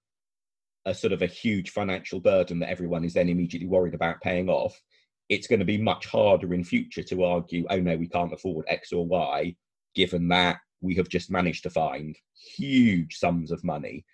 a 0.88 0.94
sort 0.94 1.12
of 1.12 1.22
a 1.22 1.28
huge 1.28 1.72
financial 1.72 2.20
burden 2.20 2.60
that 2.60 2.70
everyone 2.70 3.04
is 3.04 3.14
then 3.14 3.28
immediately 3.28 3.68
worried 3.68 3.94
about 3.94 4.22
paying 4.22 4.50
off, 4.50 4.82
it's 5.28 5.46
going 5.46 5.60
to 5.60 5.66
be 5.66 5.78
much 5.78 6.08
harder 6.08 6.54
in 6.54 6.64
future 6.64 7.04
to 7.04 7.26
argue, 7.26 7.66
oh 7.70 7.80
no, 7.80 7.98
we 7.98 8.08
can't 8.08 8.34
afford 8.34 8.66
X 8.70 8.94
or 8.94 9.06
Y, 9.06 9.54
given 9.94 10.30
that 10.30 10.58
we 10.80 10.96
have 10.96 11.10
just 11.10 11.30
managed 11.30 11.64
to 11.64 11.70
find 11.70 12.16
huge 12.56 13.18
sums 13.18 13.52
of 13.52 13.64
money, 13.66 14.06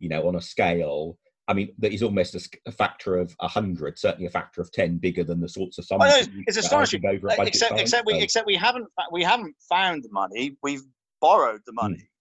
you 0.00 0.10
know, 0.10 0.28
on 0.28 0.36
a 0.36 0.40
scale. 0.40 1.16
I 1.48 1.54
mean, 1.54 1.72
that 1.78 1.94
is 1.94 2.02
almost 2.02 2.34
a, 2.34 2.46
a 2.66 2.72
factor 2.72 3.16
of 3.16 3.34
a 3.40 3.48
hundred, 3.48 3.98
certainly 3.98 4.26
a 4.26 4.30
factor 4.30 4.60
of 4.60 4.70
ten 4.70 4.98
bigger 4.98 5.24
than 5.24 5.40
the 5.40 5.48
sorts 5.48 5.78
of 5.78 5.86
sums. 5.86 6.02
Oh, 6.04 6.08
no, 6.08 6.42
it's 6.46 6.58
astonishing. 6.58 7.06
Over 7.06 7.28
except 7.38 7.80
except 7.80 8.06
we 8.06 8.20
except 8.20 8.46
we 8.46 8.56
haven't 8.56 8.86
we 9.10 9.22
haven't 9.22 9.56
found 9.66 10.04
the 10.04 10.10
money 10.12 10.58
we've 10.62 10.82
borrowed 11.22 11.62
the 11.64 11.72
money 11.72 11.96
hmm. 11.96 12.17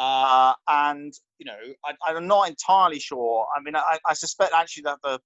Uh, 0.00 0.52
and 0.68 1.12
you 1.38 1.46
know 1.46 1.58
I, 1.84 1.92
i'm 2.12 2.26
not 2.26 2.48
entirely 2.48 2.98
sure 2.98 3.46
i 3.56 3.60
mean 3.62 3.76
I, 3.76 3.98
I 4.06 4.14
suspect 4.14 4.52
actually 4.54 4.84
that 4.84 4.98
the 5.04 5.20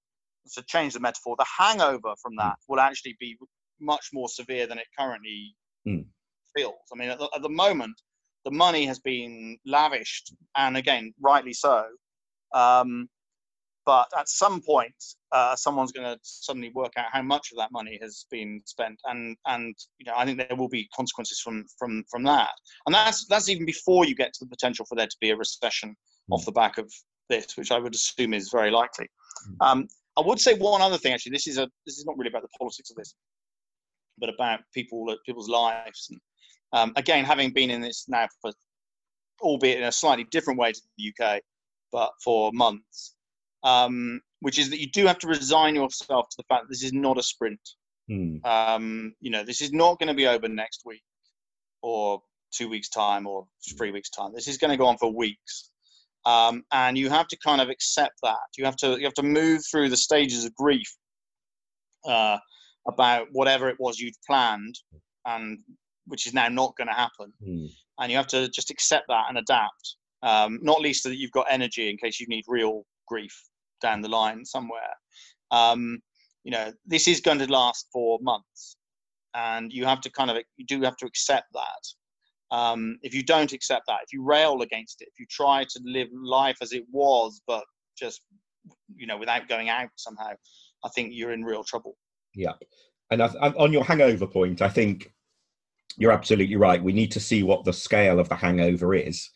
to 0.55 0.63
change 0.67 0.93
the 0.93 1.01
metaphor 1.01 1.37
the 1.39 1.47
hangover 1.59 2.13
from 2.21 2.37
that 2.37 2.57
will 2.69 2.81
actually 2.81 3.17
be 3.19 3.37
much 3.81 4.11
more 4.13 4.29
severe 4.29 4.67
than 4.67 4.79
it 4.79 4.87
currently 4.99 5.55
Mm. 5.87 6.07
feels 6.57 6.73
i 6.95 6.97
mean 6.97 7.11
at 7.11 7.19
the, 7.19 7.29
at 7.37 7.43
the 7.43 7.49
moment 7.51 7.95
the 8.45 8.51
money 8.51 8.85
has 8.87 8.99
been 9.01 9.59
lavished, 9.67 10.35
and 10.57 10.77
again, 10.77 11.15
rightly 11.21 11.53
so. 11.53 11.85
Um, 12.55 13.09
but 13.87 14.09
at 14.19 14.29
some 14.29 14.61
point, 14.63 14.95
uh, 15.33 15.55
someone's 15.57 15.93
going 15.93 16.07
to 16.07 16.19
suddenly 16.23 16.71
work 16.75 16.93
out 16.97 17.07
how 17.13 17.23
much 17.23 17.51
of 17.53 17.59
that 17.59 17.73
money 17.73 17.99
has 18.01 18.27
been 18.31 18.63
spent, 18.65 18.99
and 19.05 19.37
and 19.47 19.75
you 19.99 20.07
know 20.07 20.15
I 20.17 20.25
think 20.25 20.39
there 20.39 20.57
will 20.57 20.69
be 20.69 20.89
consequences 20.95 21.41
from 21.41 21.65
from 21.79 22.05
from 22.11 22.23
that, 22.25 22.53
and 22.87 22.95
that's 22.95 23.27
that's 23.27 23.49
even 23.49 23.67
before 23.67 24.07
you 24.07 24.15
get 24.15 24.33
to 24.35 24.45
the 24.45 24.49
potential 24.49 24.87
for 24.87 24.95
there 24.95 25.07
to 25.07 25.17
be 25.21 25.31
a 25.31 25.37
recession 25.37 25.91
mm. 25.91 26.35
off 26.35 26.45
the 26.45 26.53
back 26.53 26.79
of 26.79 26.91
this, 27.29 27.57
which 27.57 27.71
I 27.71 27.79
would 27.79 27.95
assume 27.95 28.35
is 28.35 28.51
very 28.51 28.71
likely. 28.71 29.07
Mm. 29.49 29.67
Um, 29.67 29.89
I 30.17 30.23
would 30.23 30.41
say 30.41 30.55
one 30.55 30.81
other 30.81 30.99
thing 30.99 31.13
actually. 31.13 31.33
This 31.33 31.47
is 31.47 31.59
a 31.59 31.69
this 31.87 31.99
is 31.99 32.07
not 32.07 32.17
really 32.17 32.31
about 32.31 32.43
the 32.43 32.59
politics 32.59 32.91
of 32.91 32.97
this, 32.97 33.15
but 34.19 34.31
about 34.31 34.61
people 34.73 35.15
people's 35.27 35.49
lives. 35.49 36.09
And 36.11 36.21
um, 36.73 36.93
again, 36.97 37.25
having 37.25 37.53
been 37.53 37.71
in 37.71 37.81
this 37.81 38.07
now 38.09 38.29
for, 38.41 38.53
albeit 39.43 39.79
in 39.79 39.85
a 39.85 39.93
slightly 39.93 40.25
different 40.31 40.59
way 40.59 40.73
to 40.73 40.81
the 40.97 41.13
UK, 41.13 41.41
but 41.93 42.13
for 42.23 42.51
months, 42.53 43.15
um, 43.65 44.21
which 44.41 44.59
is 44.59 44.71
that 44.71 44.81
you 44.81 44.91
do 44.91 45.07
have 45.07 45.19
to 45.19 45.27
resign 45.27 45.75
yourself 45.75 46.29
to 46.29 46.37
the 46.37 46.45
fact 46.45 46.65
that 46.65 46.69
this 46.71 46.85
is 46.85 46.93
not 46.93 47.19
a 47.19 47.23
sprint. 47.23 47.61
Hmm. 48.09 48.37
Um, 48.45 49.15
you 49.21 49.31
know, 49.31 49.43
this 49.43 49.63
is 49.63 49.73
not 49.73 49.99
going 49.99 50.09
to 50.09 50.15
be 50.15 50.27
over 50.27 50.47
next 50.49 50.83
week 50.85 51.03
or 51.83 52.21
two 52.53 52.69
weeks 52.69 52.91
time 52.91 53.27
or 53.27 53.47
three 53.77 53.91
weeks 53.91 54.11
time. 54.11 54.33
This 54.35 54.47
is 54.47 54.59
going 54.59 54.71
to 54.71 54.77
go 54.77 54.87
on 54.87 54.99
for 54.99 55.13
weeks. 55.13 55.71
Um, 56.27 56.63
and 56.73 56.97
you 56.97 57.11
have 57.11 57.27
to 57.29 57.39
kind 57.39 57.61
of 57.61 57.71
accept 57.71 58.15
that. 58.23 58.37
You 58.57 58.65
have 58.67 58.77
to 58.77 58.99
you 58.99 59.05
have 59.05 59.15
to 59.15 59.23
move 59.23 59.63
through 59.71 59.89
the 59.89 59.97
stages 59.97 60.45
of 60.45 60.55
grief 60.55 60.95
uh, 62.07 62.39
about 62.87 63.29
whatever 63.33 63.69
it 63.69 63.77
was 63.79 63.99
you'd 63.99 64.15
planned, 64.27 64.79
and 65.27 65.59
which 66.07 66.27
is 66.27 66.35
now 66.35 66.49
not 66.49 66.77
going 66.77 66.89
to 66.89 66.95
happen. 66.95 67.33
Mm. 67.47 67.69
And 67.99 68.11
you 68.11 68.17
have 68.17 68.27
to 68.29 68.49
just 68.49 68.71
accept 68.71 69.07
that 69.09 69.25
and 69.29 69.39
adapt. 69.39 69.97
Um, 70.23 70.59
not 70.63 70.81
least 70.81 71.03
so 71.03 71.11
that 71.11 71.19
you've 71.19 71.31
got 71.31 71.47
energy 71.51 71.91
in 71.91 71.99
case 71.99 72.19
you 72.19 72.27
need 72.27 72.45
real 72.49 72.85
grief 73.07 73.39
down 73.85 74.01
the 74.01 74.09
line 74.09 74.45
somewhere. 74.45 74.95
Um, 75.51 76.01
you 76.43 76.51
know, 76.51 76.73
this 76.87 77.07
is 77.07 77.21
going 77.21 77.39
to 77.39 77.51
last 77.51 77.87
for 77.93 78.19
months, 78.21 78.77
and 79.35 79.73
you 79.73 79.85
have 79.85 80.01
to 80.01 80.11
kind 80.11 80.31
of 80.31 80.39
you 80.57 80.67
do 80.67 80.81
have 80.83 80.97
to 80.97 81.07
accept 81.07 81.47
that. 81.53 82.57
Um, 82.57 82.99
if 83.03 83.15
you 83.15 83.23
don't 83.23 83.53
accept 83.53 83.85
that, 83.89 84.01
if 84.07 84.13
you 84.13 84.23
rail 84.25 84.63
against 84.63 85.01
it, 85.03 85.09
if 85.13 85.19
you 85.19 85.27
try 85.31 85.65
to 85.65 85.81
live 85.85 86.09
life 86.13 86.57
as 86.63 86.73
it 86.73 86.85
was, 86.91 87.41
but 87.47 87.65
just 87.97 88.21
you 88.97 89.07
know 89.07 89.19
without 89.19 89.49
going 89.49 89.69
out 89.69 89.91
somehow, 89.97 90.33
I 90.85 90.89
think 90.95 91.11
you're 91.13 91.33
in 91.33 91.45
real 91.45 91.65
trouble. 91.65 91.97
Yeah, 92.35 92.55
and 93.11 93.23
I, 93.23 93.29
on 93.59 93.73
your 93.73 93.85
hangover 93.85 94.27
point, 94.27 94.63
I 94.63 94.69
think 94.69 95.13
you're 95.97 96.13
absolutely 96.13 96.57
right. 96.57 96.83
We 96.83 96.93
need 96.93 97.13
to 97.13 97.21
see 97.21 97.43
what 97.43 97.65
the 97.65 97.73
scale 97.73 98.19
of 98.19 98.29
the 98.29 98.37
hangover 98.37 98.95
is, 98.95 99.31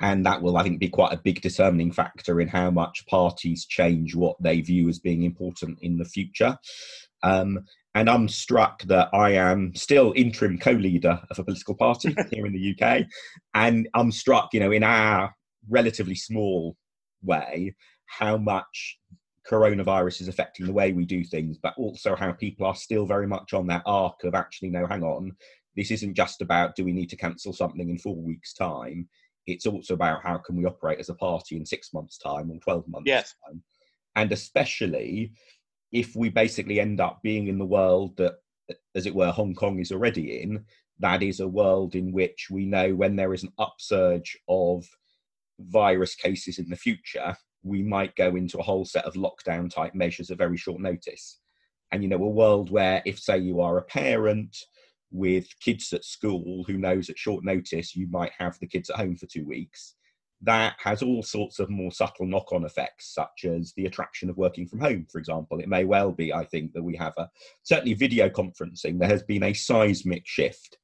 and 0.00 0.26
that 0.26 0.42
will, 0.42 0.56
I 0.56 0.62
think, 0.62 0.80
be 0.80 0.88
quite 0.88 1.12
a 1.12 1.20
big 1.22 1.40
determining 1.40 1.92
factor 1.92 2.40
in 2.40 2.48
how 2.48 2.70
much 2.70 3.06
parties 3.06 3.64
change 3.64 4.14
what 4.14 4.36
they 4.42 4.60
view 4.60 4.88
as 4.88 4.98
being 4.98 5.22
important 5.22 5.78
in 5.82 5.98
the 5.98 6.04
future. 6.04 6.58
Um, 7.22 7.60
and 7.94 8.10
I'm 8.10 8.28
struck 8.28 8.82
that 8.84 9.08
I 9.12 9.32
am 9.32 9.74
still 9.74 10.12
interim 10.16 10.58
co-leader 10.58 11.20
of 11.30 11.38
a 11.38 11.44
political 11.44 11.76
party 11.76 12.14
here 12.30 12.46
in 12.46 12.52
the 12.52 12.76
UK, 12.76 13.04
and 13.54 13.88
I'm 13.94 14.10
struck, 14.10 14.52
you 14.52 14.60
know, 14.60 14.72
in 14.72 14.82
our 14.82 15.34
relatively 15.68 16.16
small 16.16 16.76
way, 17.22 17.74
how 18.06 18.36
much 18.36 18.98
coronavirus 19.48 20.22
is 20.22 20.28
affecting 20.28 20.66
the 20.66 20.72
way 20.72 20.92
we 20.92 21.04
do 21.04 21.22
things, 21.22 21.58
but 21.62 21.74
also 21.76 22.16
how 22.16 22.32
people 22.32 22.66
are 22.66 22.74
still 22.74 23.06
very 23.06 23.26
much 23.26 23.52
on 23.52 23.66
that 23.68 23.82
arc 23.86 24.24
of 24.24 24.34
actually, 24.34 24.70
no, 24.70 24.86
hang 24.86 25.02
on, 25.02 25.32
this 25.76 25.90
isn't 25.90 26.14
just 26.14 26.40
about 26.40 26.76
do 26.76 26.84
we 26.84 26.92
need 26.92 27.10
to 27.10 27.16
cancel 27.16 27.52
something 27.52 27.88
in 27.88 27.98
four 27.98 28.16
weeks' 28.16 28.54
time. 28.54 29.08
It's 29.46 29.66
also 29.66 29.94
about 29.94 30.22
how 30.22 30.38
can 30.38 30.56
we 30.56 30.64
operate 30.64 30.98
as 30.98 31.08
a 31.08 31.14
party 31.14 31.56
in 31.56 31.66
six 31.66 31.92
months' 31.92 32.18
time 32.18 32.50
or 32.50 32.58
12 32.58 32.88
months' 32.88 33.08
yes. 33.08 33.34
time. 33.46 33.62
And 34.16 34.32
especially 34.32 35.32
if 35.92 36.16
we 36.16 36.28
basically 36.28 36.80
end 36.80 37.00
up 37.00 37.20
being 37.22 37.48
in 37.48 37.58
the 37.58 37.64
world 37.64 38.16
that, 38.16 38.34
as 38.94 39.06
it 39.06 39.14
were, 39.14 39.30
Hong 39.30 39.54
Kong 39.54 39.78
is 39.78 39.92
already 39.92 40.42
in, 40.42 40.64
that 41.00 41.22
is 41.22 41.40
a 41.40 41.48
world 41.48 41.94
in 41.94 42.12
which 42.12 42.48
we 42.50 42.66
know 42.66 42.94
when 42.94 43.16
there 43.16 43.34
is 43.34 43.42
an 43.42 43.52
upsurge 43.58 44.36
of 44.48 44.84
virus 45.60 46.14
cases 46.14 46.58
in 46.58 46.68
the 46.68 46.76
future, 46.76 47.36
we 47.62 47.82
might 47.82 48.14
go 48.16 48.36
into 48.36 48.58
a 48.58 48.62
whole 48.62 48.84
set 48.84 49.04
of 49.04 49.14
lockdown 49.14 49.70
type 49.70 49.94
measures 49.94 50.30
at 50.30 50.38
very 50.38 50.56
short 50.56 50.80
notice. 50.80 51.38
And, 51.92 52.02
you 52.02 52.08
know, 52.08 52.22
a 52.22 52.28
world 52.28 52.70
where 52.70 53.02
if, 53.04 53.18
say, 53.18 53.38
you 53.38 53.60
are 53.60 53.78
a 53.78 53.82
parent 53.82 54.56
with 55.14 55.46
kids 55.60 55.92
at 55.92 56.04
school 56.04 56.64
who 56.66 56.76
knows 56.76 57.08
at 57.08 57.16
short 57.16 57.44
notice 57.44 57.94
you 57.94 58.08
might 58.10 58.32
have 58.36 58.58
the 58.58 58.66
kids 58.66 58.90
at 58.90 58.96
home 58.96 59.14
for 59.14 59.26
two 59.26 59.46
weeks, 59.46 59.94
that 60.42 60.74
has 60.82 61.02
all 61.02 61.22
sorts 61.22 61.60
of 61.60 61.70
more 61.70 61.92
subtle 61.92 62.26
knock 62.26 62.52
on 62.52 62.64
effects, 62.64 63.14
such 63.14 63.44
as 63.44 63.72
the 63.76 63.86
attraction 63.86 64.28
of 64.28 64.36
working 64.36 64.66
from 64.66 64.80
home, 64.80 65.06
for 65.10 65.18
example. 65.18 65.60
It 65.60 65.68
may 65.68 65.84
well 65.84 66.10
be, 66.10 66.32
I 66.34 66.44
think, 66.44 66.72
that 66.72 66.82
we 66.82 66.96
have 66.96 67.14
a 67.16 67.30
certainly 67.62 67.94
video 67.94 68.28
conferencing, 68.28 68.98
there 68.98 69.08
has 69.08 69.22
been 69.22 69.44
a 69.44 69.54
seismic 69.54 70.26
shift. 70.26 70.78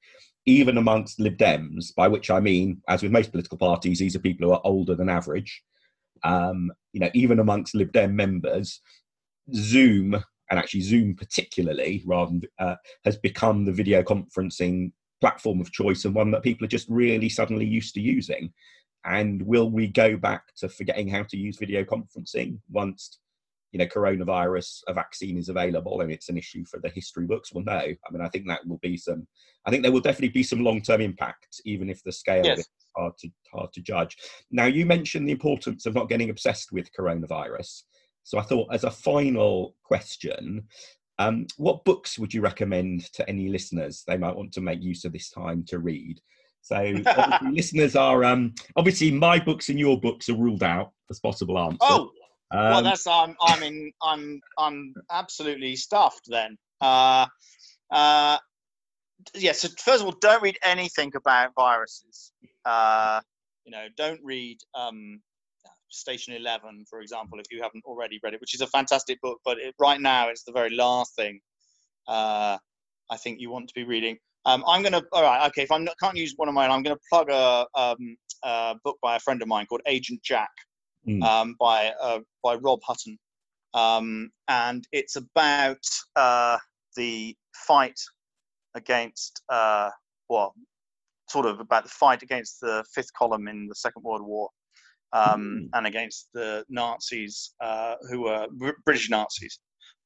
Even 0.47 0.79
amongst 0.79 1.21
Lib 1.21 1.37
Dems, 1.37 1.95
by 1.95 2.09
which 2.09 2.31
I 2.31 2.41
mean, 2.41 2.81
as 2.89 3.03
with 3.03 3.13
most 3.13 3.33
political 3.33 3.59
parties, 3.59 3.99
these 3.99 4.17
are 4.17 4.21
people 4.21 4.47
who 4.47 4.55
are 4.55 4.63
older 4.65 4.95
than 4.95 5.11
average. 5.11 5.63
Um, 6.23 6.71
you 6.93 7.01
know, 7.01 7.11
even 7.15 7.41
amongst 7.41 7.75
Lib 7.75 7.93
Dem 7.93 8.17
members, 8.17 8.81
Zoom 9.53 10.23
and 10.51 10.59
actually 10.59 10.81
Zoom 10.81 11.15
particularly, 11.15 12.03
rather 12.07 12.33
than, 12.33 12.43
uh, 12.59 12.77
has 13.05 13.17
become 13.17 13.65
the 13.65 13.73
video 13.73 14.03
conferencing 14.03 14.93
platform 15.21 15.61
of 15.61 15.73
choice 15.73 16.05
and 16.05 16.15
one 16.15 16.31
that 16.31 16.43
people 16.43 16.65
are 16.65 16.69
just 16.69 16.89
really 16.89 17.29
suddenly 17.29 17.67
used 17.67 17.95
to 17.95 18.01
using. 18.01 18.53
And 19.05 19.43
will 19.43 19.71
we 19.71 19.87
go 19.87 20.17
back 20.17 20.55
to 20.57 20.69
forgetting 20.69 21.09
how 21.09 21.23
to 21.25 21.37
use 21.37 21.57
video 21.59 21.85
conferencing 21.85 22.59
once 22.71 23.19
you 23.73 23.79
know 23.79 23.87
coronavirus 23.87 24.81
a 24.89 24.95
vaccine 24.95 25.39
is 25.39 25.49
available 25.49 26.01
and 26.01 26.11
it's 26.11 26.29
an 26.29 26.37
issue 26.37 26.65
for 26.65 26.81
the 26.81 26.89
history 26.89 27.27
books 27.27 27.53
well 27.53 27.65
no 27.65 27.73
i 27.73 27.97
mean 28.11 28.21
i 28.21 28.29
think 28.29 28.47
that 28.47 28.67
will 28.67 28.79
be 28.79 28.97
some 28.97 29.27
i 29.67 29.71
think 29.71 29.83
there 29.83 29.93
will 29.93 30.01
definitely 30.01 30.29
be 30.29 30.43
some 30.43 30.65
long-term 30.65 31.01
impact 31.01 31.61
even 31.65 31.89
if 31.89 32.03
the 32.03 32.13
scale 32.13 32.45
yes. 32.45 32.61
is 32.61 32.69
hard 32.97 33.13
to 33.19 33.29
hard 33.53 33.73
to 33.73 33.81
judge 33.81 34.17
now 34.51 34.65
you 34.65 34.85
mentioned 34.85 35.29
the 35.29 35.33
importance 35.33 35.87
of 35.87 35.95
not 35.95 36.09
getting 36.09 36.31
obsessed 36.31 36.73
with 36.73 36.93
coronavirus 36.99 37.83
so 38.31 38.39
i 38.39 38.43
thought 38.43 38.73
as 38.73 38.85
a 38.85 38.91
final 38.91 39.75
question 39.85 40.65
um, 41.19 41.47
what 41.59 41.85
books 41.85 42.19
would 42.19 42.33
you 42.33 42.41
recommend 42.41 43.13
to 43.13 43.29
any 43.29 43.51
listeners 43.51 44.05
they 44.07 44.17
might 44.17 44.35
want 44.35 44.53
to 44.53 44.63
make 44.63 44.83
use 44.83 45.05
of 45.05 45.13
this 45.13 45.29
time 45.29 45.63
to 45.69 45.79
read 45.79 46.19
so 46.63 46.95
listeners 47.51 47.97
are 47.97 48.25
um, 48.25 48.55
obviously 48.77 49.11
my 49.11 49.39
books 49.39 49.69
and 49.69 49.79
your 49.79 49.99
books 49.99 50.29
are 50.29 50.37
ruled 50.37 50.63
out 50.63 50.93
as 51.11 51.19
possible 51.19 51.59
answers. 51.59 51.79
Oh, 51.83 52.11
um, 52.53 52.71
well, 52.71 52.83
that's 52.83 53.07
I'm 53.07 53.37
I'm 53.41 53.63
in 53.63 53.93
I'm 54.03 54.41
I'm 54.59 54.95
absolutely 55.11 55.77
stuffed 55.77 56.27
then. 56.27 56.57
Uh, 56.81 57.27
uh, 57.91 58.39
yeah. 59.35 59.53
So 59.53 59.69
first 59.79 60.01
of 60.01 60.07
all, 60.07 60.17
don't 60.21 60.43
read 60.43 60.59
anything 60.65 61.13
about 61.17 61.53
viruses. 61.57 62.33
Uh, 62.65 63.21
you 63.65 63.73
know, 63.73 63.87
don't 63.97 64.21
read 64.23 64.59
um, 64.75 65.21
Station 65.91 66.35
Eleven, 66.35 66.85
for 66.89 67.01
example, 67.01 67.39
if 67.39 67.47
you 67.51 67.63
haven't 67.63 67.85
already 67.85 68.19
read 68.23 68.35
it, 68.35 68.41
which 68.41 68.55
is 68.55 68.61
a 68.61 68.67
fantastic 68.67 69.21
book. 69.21 69.39
But 69.45 69.59
it, 69.59 69.75
right 69.79 70.01
now, 70.01 70.29
it's 70.29 70.45
the 70.45 70.53
very 70.53 70.71
last 70.71 71.15
thing 71.17 71.41
uh, 72.09 72.59
I 73.11 73.17
think 73.17 73.41
you 73.41 73.51
want 73.51 73.69
to 73.69 73.75
be 73.75 73.85
reading. 73.85 74.19
Um, 74.47 74.65
I'm 74.67 74.83
going 74.83 74.93
to, 74.93 75.05
all 75.13 75.23
right, 75.23 75.47
okay, 75.49 75.63
if 75.63 75.71
I 75.71 75.85
can't 76.03 76.17
use 76.17 76.35
one 76.37 76.49
of 76.49 76.55
mine, 76.55 76.71
I'm 76.71 76.83
going 76.83 76.97
to 76.97 77.03
plug 77.11 77.29
a, 77.31 77.67
um, 77.75 78.17
a, 78.43 78.75
book 78.83 78.99
by 79.03 79.17
a 79.17 79.21
friend 79.21 79.43
of 79.43 79.49
mine 79.49 79.67
called 79.67 79.83
Agent 79.87 80.23
Jack 80.23 80.51
mm. 81.07 81.23
um, 81.23 81.57
by, 81.61 81.93
uh, 82.01 82.21
by 82.43 82.55
Rob 82.55 82.81
Hutton. 82.83 83.19
Um, 83.75 84.31
and 84.49 84.87
it's 84.93 85.17
about 85.17 85.85
uh, 86.17 86.57
the 86.97 87.37
fight 87.55 88.01
against, 88.75 89.43
uh, 89.51 89.91
well, 90.29 90.55
sort 91.29 91.47
of 91.47 91.61
about 91.61 91.85
the 91.85 91.91
fight 91.91 92.23
against 92.23 92.61
the 92.61 92.83
fifth 92.95 93.13
column 93.17 93.47
in 93.47 93.67
the 93.67 93.75
Second 93.75 94.03
World 94.03 94.23
War. 94.23 94.49
Um, 95.13 95.63
mm. 95.65 95.69
and 95.77 95.87
against 95.89 96.29
the 96.35 96.65
Nazis 96.69 97.55
uh, 97.61 97.97
who 98.09 98.23
were 98.23 98.47
British 98.85 99.11
Nazis 99.11 99.59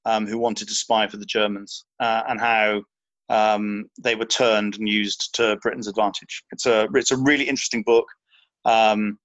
um, 0.05 0.27
who 0.27 0.39
wanted 0.39 0.69
to 0.69 0.75
spy 0.75 1.07
for 1.07 1.17
the 1.17 1.25
Germans, 1.25 1.85
uh, 2.01 2.23
and 2.29 2.41
how 2.41 2.83
um, 3.29 3.87
they 4.03 4.15
were 4.15 4.27
turned 4.27 4.77
and 4.79 4.89
used 4.89 5.35
to 5.35 5.57
Britain's 5.63 5.89
advantage. 5.89 6.43
It's 6.53 6.67
a 6.67 6.89
it's 6.95 7.11
a 7.11 7.17
really 7.17 7.45
interesting 7.45 7.83
book 7.85 8.07
um, 8.65 9.19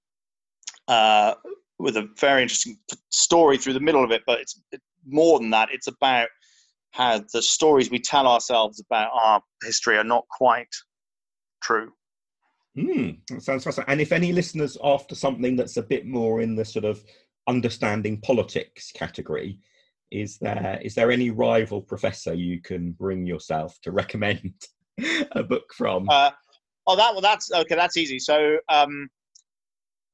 uh, 0.88 1.34
with 1.78 1.96
a 1.96 2.08
very 2.18 2.42
interesting 2.42 2.78
story 3.10 3.58
through 3.58 3.74
the 3.74 3.80
middle 3.80 4.04
of 4.04 4.10
it. 4.10 4.22
But 4.26 4.40
it's 4.40 4.60
it, 4.72 4.80
more 5.06 5.38
than 5.38 5.50
that. 5.50 5.68
It's 5.72 5.86
about 5.86 6.28
how 6.92 7.22
the 7.32 7.42
stories 7.42 7.90
we 7.90 8.00
tell 8.00 8.26
ourselves 8.26 8.82
about 8.84 9.10
our 9.14 9.42
history 9.62 9.96
are 9.96 10.04
not 10.04 10.24
quite 10.36 10.68
true. 11.62 11.92
Hmm, 12.76 13.10
that 13.28 13.42
sounds 13.42 13.64
fascinating. 13.64 13.92
And 13.92 14.00
if 14.00 14.12
any 14.12 14.32
listeners 14.32 14.76
after 14.82 15.14
something 15.14 15.56
that's 15.56 15.76
a 15.76 15.82
bit 15.82 16.06
more 16.06 16.40
in 16.40 16.54
the 16.54 16.64
sort 16.64 16.84
of 16.84 17.02
understanding 17.48 18.20
politics 18.20 18.92
category, 18.92 19.58
is 20.10 20.38
there 20.38 20.80
is 20.82 20.94
there 20.94 21.10
any 21.10 21.30
rival 21.30 21.80
professor 21.80 22.34
you 22.34 22.60
can 22.60 22.92
bring 22.92 23.26
yourself 23.26 23.78
to 23.82 23.92
recommend 23.92 24.52
a 25.32 25.42
book 25.42 25.72
from? 25.74 26.08
Uh, 26.08 26.30
Oh, 26.90 26.96
that 26.96 27.12
well, 27.12 27.20
that's 27.20 27.52
okay. 27.52 27.76
That's 27.76 27.96
easy. 27.96 28.18
So, 28.18 28.58
um, 28.68 29.08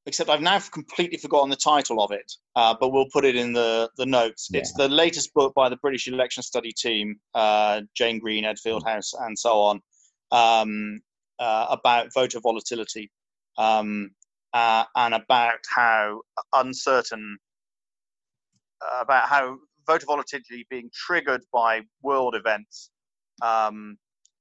except 0.05 0.29
I've 0.29 0.41
now 0.41 0.59
completely 0.59 1.17
forgotten 1.17 1.49
the 1.49 1.55
title 1.55 2.01
of 2.03 2.11
it, 2.11 2.31
uh, 2.55 2.75
but 2.79 2.89
we'll 2.91 3.09
put 3.11 3.25
it 3.25 3.35
in 3.35 3.51
the 3.51 3.89
the 3.97 4.05
notes. 4.05 4.49
Yeah. 4.51 4.59
It's 4.59 4.73
the 4.73 4.87
latest 4.87 5.33
book 5.33 5.53
by 5.55 5.69
the 5.69 5.77
British 5.77 6.07
Election 6.07 6.43
Study 6.43 6.71
Team, 6.71 7.19
uh, 7.33 7.81
Jane 7.95 8.19
Green, 8.19 8.45
Ed 8.45 8.57
Fieldhouse, 8.63 9.13
and 9.21 9.37
so 9.37 9.59
on, 9.59 9.81
um, 10.31 11.01
uh, 11.39 11.67
about 11.69 12.13
voter 12.13 12.39
volatility 12.39 13.11
um, 13.57 14.11
uh, 14.53 14.83
and 14.95 15.13
about 15.13 15.59
how 15.73 16.21
uncertain, 16.53 17.37
uh, 18.81 19.01
about 19.01 19.27
how 19.27 19.57
voter 19.85 20.05
volatility 20.05 20.65
being 20.69 20.89
triggered 20.93 21.41
by 21.53 21.81
world 22.01 22.35
events 22.35 22.91
um, 23.41 23.97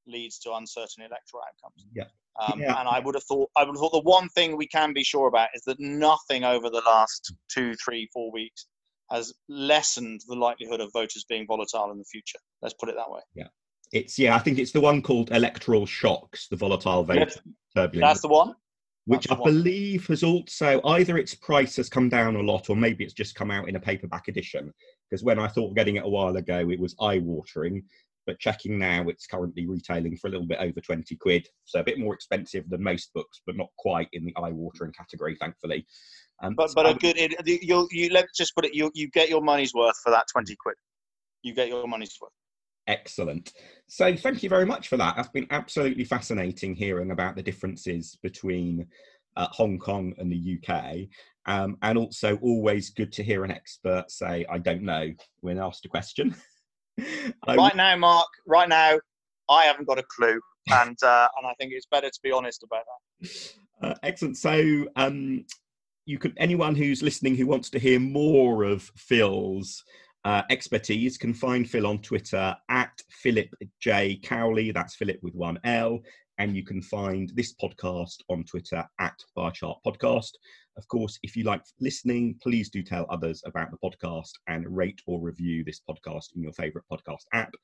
leads 0.07 0.39
to 0.41 0.53
uncertain 0.55 1.05
electoral 1.05 1.43
outcomes. 1.43 1.87
Yeah. 1.95 2.05
Um, 2.41 2.61
yeah. 2.61 2.79
And 2.79 2.89
I 2.89 3.01
would 3.01 3.15
have 3.15 3.25
thought, 3.25 3.51
I 3.57 3.65
would 3.65 3.75
have 3.75 3.81
thought 3.81 3.93
the 3.93 4.01
one 4.01 4.29
thing 4.31 4.57
we 4.57 4.67
can 4.67 4.93
be 4.93 5.03
sure 5.03 5.29
about 5.29 5.49
is 5.55 5.63
that 5.67 5.81
nothing 5.81 6.45
over 6.45 6.69
the 6.69 6.83
last 6.87 7.35
two, 7.49 7.75
three, 7.77 8.09
four 8.13 8.31
weeks 8.31 8.67
has 9.11 9.33
lessened 9.49 10.21
the 10.29 10.35
likelihood 10.35 10.81
of 10.81 10.93
voters 10.93 11.25
being 11.29 11.47
volatile 11.47 11.91
in 11.93 11.99
the 11.99 12.05
future. 12.05 12.39
Let's 12.61 12.75
put 12.79 12.89
it 12.89 12.97
that 12.97 13.11
way. 13.11 13.21
Yeah. 13.35 13.47
It's 13.93 14.19
yeah, 14.19 14.35
I 14.35 14.39
think 14.39 14.59
it's 14.59 14.73
the 14.73 14.81
one 14.81 15.03
called 15.03 15.31
electoral 15.31 15.87
shocks, 15.87 16.49
the 16.49 16.57
volatile 16.57 17.05
vote 17.05 17.37
turbulence. 17.75 18.11
That's 18.11 18.23
the 18.23 18.29
one. 18.29 18.55
Which 19.05 19.31
I 19.31 19.37
believe 19.37 20.09
has 20.09 20.25
also 20.25 20.81
either 20.85 21.17
its 21.17 21.33
price 21.33 21.77
has 21.77 21.89
come 21.89 22.09
down 22.09 22.35
a 22.35 22.43
lot, 22.43 22.69
or 22.69 22.75
maybe 22.75 23.05
it's 23.05 23.15
just 23.15 23.37
come 23.37 23.53
out 23.53 23.69
in 23.69 23.77
a 23.77 23.81
paperback 23.81 24.27
edition. 24.27 24.73
Because 25.09 25.23
when 25.23 25.39
I 25.39 25.47
thought 25.47 25.77
getting 25.77 25.95
it 25.95 26.05
a 26.05 26.09
while 26.09 26.37
ago, 26.37 26.69
it 26.71 26.81
was 26.81 26.97
eye 27.01 27.19
watering 27.19 27.85
but 28.27 28.39
checking 28.41 28.79
now 28.79 29.09
it's 29.09 29.27
currently 29.27 29.67
retailing 29.67 30.17
for 30.17 30.27
a 30.27 30.31
little 30.31 30.47
bit 30.47 30.59
over 30.61 30.81
20 30.81 31.17
quid. 31.17 31.49
So 31.65 31.81
a 31.81 31.85
bit 31.85 31.99
more 31.99 32.13
expensive 32.13 32.69
than 32.69 32.83
most 32.83 33.13
books 33.15 33.41
but 33.47 33.57
not 33.57 33.69
quite 33.79 34.09
in 34.13 34.25
the 34.25 34.35
eye-watering 34.37 34.93
category 34.93 35.37
thankfully. 35.41 35.87
Um, 36.43 36.55
but 36.55 36.71
but 36.75 36.87
a 36.87 36.95
good 36.95 37.17
it, 37.17 37.33
you 37.47 37.89
you 37.91 38.11
let's 38.11 38.37
just 38.37 38.55
put 38.55 38.67
it 38.67 38.75
you 38.75 38.91
you 38.95 39.09
get 39.11 39.31
your 39.31 39.41
money's 39.41 39.73
worth 39.73 39.97
for 40.03 40.11
that 40.11 40.27
20 40.33 40.55
quid. 40.61 40.77
You 41.43 41.55
get 41.55 41.69
your 41.69 41.87
money's 41.87 42.19
worth 42.21 42.33
excellent. 42.87 43.53
So 43.89 44.17
thank 44.17 44.43
you 44.43 44.49
very 44.49 44.67
much 44.67 44.89
for 44.89 44.97
that. 44.97 45.17
That's 45.17 45.29
been 45.29 45.47
absolutely 45.51 46.05
fascinating 46.05 46.75
hearing 46.75 47.11
about 47.11 47.37
the 47.37 47.43
differences 47.43 48.19
between 48.23 48.87
uh, 49.37 49.49
hong 49.51 49.79
kong 49.79 50.15
and 50.17 50.33
the 50.33 50.59
uk 50.59 50.97
um, 51.45 51.77
and 51.83 51.99
also 51.99 52.37
always 52.39 52.89
good 52.89 53.13
to 53.13 53.23
hear 53.23 53.45
an 53.45 53.51
expert 53.51 54.11
say 54.11 54.47
i 54.49 54.57
don't 54.57 54.81
know 54.81 55.13
when 55.41 55.59
asked 55.59 55.85
a 55.85 55.89
question. 55.89 56.35
Right 57.47 57.77
now, 57.77 57.95
Mark, 57.97 58.29
right 58.47 58.69
now, 58.69 58.99
I 59.51 59.65
haven't 59.65 59.87
got 59.87 59.99
a 59.99 60.05
clue, 60.05 60.41
and 60.71 60.97
uh, 61.03 61.29
and 61.37 61.47
I 61.47 61.53
think 61.59 61.73
it's 61.75 61.87
better 61.87 62.09
to 62.09 62.21
be 62.23 62.33
honest 62.33 62.63
about 62.63 62.85
that. 63.21 63.31
Uh, 63.83 63.95
excellent. 64.03 64.39
So, 64.39 64.87
um, 64.97 65.45
you 66.07 66.19
could 66.19 66.33
anyone 66.39 66.75
who's 66.75 67.03
listening 67.03 67.37
who 67.37 67.47
wants 67.47 67.69
to 67.71 67.79
hear 67.79 68.01
more 68.01 68.65
of 68.65 68.91
Phil's 68.97 69.85
uh, 70.27 70.43
expertise 70.51 71.17
can 71.17 71.33
find 71.33 71.71
Phil 71.71 71.87
on 71.87 72.03
Twitter 72.03 72.53
at 72.69 73.01
Philip 73.11 73.49
J 73.79 74.19
Cowley. 74.25 74.73
That's 74.73 74.97
Philip 74.97 75.19
with 75.23 75.37
one 75.37 75.57
L. 75.63 76.01
And 76.39 76.57
you 76.57 76.65
can 76.65 76.83
find 76.83 77.31
this 77.37 77.55
podcast 77.55 78.17
on 78.29 78.43
Twitter 78.43 78.85
at 78.99 79.15
Bar 79.37 79.53
Chart 79.53 79.79
Podcast. 79.87 80.33
Of 80.77 80.89
course, 80.89 81.21
if 81.23 81.37
you 81.37 81.45
like 81.45 81.63
listening, 81.81 82.35
please 82.43 82.69
do 82.71 82.83
tell 82.83 83.07
others 83.09 83.41
about 83.47 83.71
the 83.71 83.79
podcast 83.79 84.33
and 84.49 84.67
rate 84.77 85.01
or 85.07 85.21
review 85.21 85.63
this 85.63 85.81
podcast 85.89 86.35
in 86.35 86.43
your 86.43 86.53
favorite 86.55 86.87
podcast 86.91 87.23
app. 87.33 87.55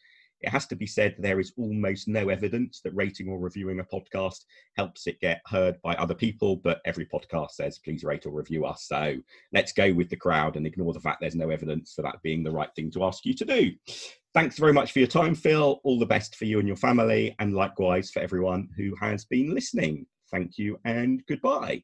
It 0.43 0.51
has 0.51 0.67
to 0.67 0.77
be 0.77 0.87
said 0.87 1.15
there 1.19 1.41
is 1.41 1.53
almost 1.57 2.09
no 2.09 2.29
evidence 2.29 2.81
that 2.83 2.95
rating 2.95 3.29
or 3.29 3.39
reviewing 3.39 3.81
a 3.81 3.85
podcast 3.85 4.45
helps 4.77 5.07
it 5.07 5.21
get 5.21 5.41
heard 5.47 5.81
by 5.83 5.95
other 5.95 6.15
people, 6.15 6.57
but 6.57 6.81
every 6.85 7.07
podcast 7.07 7.53
says 7.53 7.79
please 7.79 8.05
rate 8.05 8.27
or 8.27 8.33
review 8.33 8.65
us. 8.65 8.87
So 8.87 9.17
let's 9.53 9.73
go 9.73 9.93
with 9.93 10.11
the 10.11 10.17
crowd 10.17 10.57
and 10.57 10.67
ignore 10.67 10.93
the 10.93 11.01
fact 11.01 11.21
there's 11.21 11.35
no 11.35 11.51
evidence 11.51 11.93
for 11.95 12.03
that 12.03 12.23
being 12.23 12.43
the 12.43 12.51
right 12.51 12.71
thing 12.75 12.91
to 12.93 13.05
ask 13.05 13.25
you 13.25 13.35
to 13.35 13.45
do. 13.45 13.73
Thanks 14.35 14.59
very 14.59 14.73
much 14.73 14.93
for 14.93 14.99
your 14.99 15.09
time, 15.09 15.35
Phil. 15.35 15.81
All 15.85 15.99
the 15.99 16.07
best 16.07 16.37
for 16.37 16.47
you 16.47 16.59
and 16.59 16.67
your 16.67 16.77
family, 16.77 17.35
and 17.39 17.55
likewise 17.55 18.11
for 18.11 18.21
everyone 18.21 18.69
who 18.77 18.95
has 19.01 19.27
been 19.27 19.55
listening. 19.55 20.07
Thank 20.31 20.57
you 20.57 20.79
and 20.85 21.23
goodbye. 21.29 21.83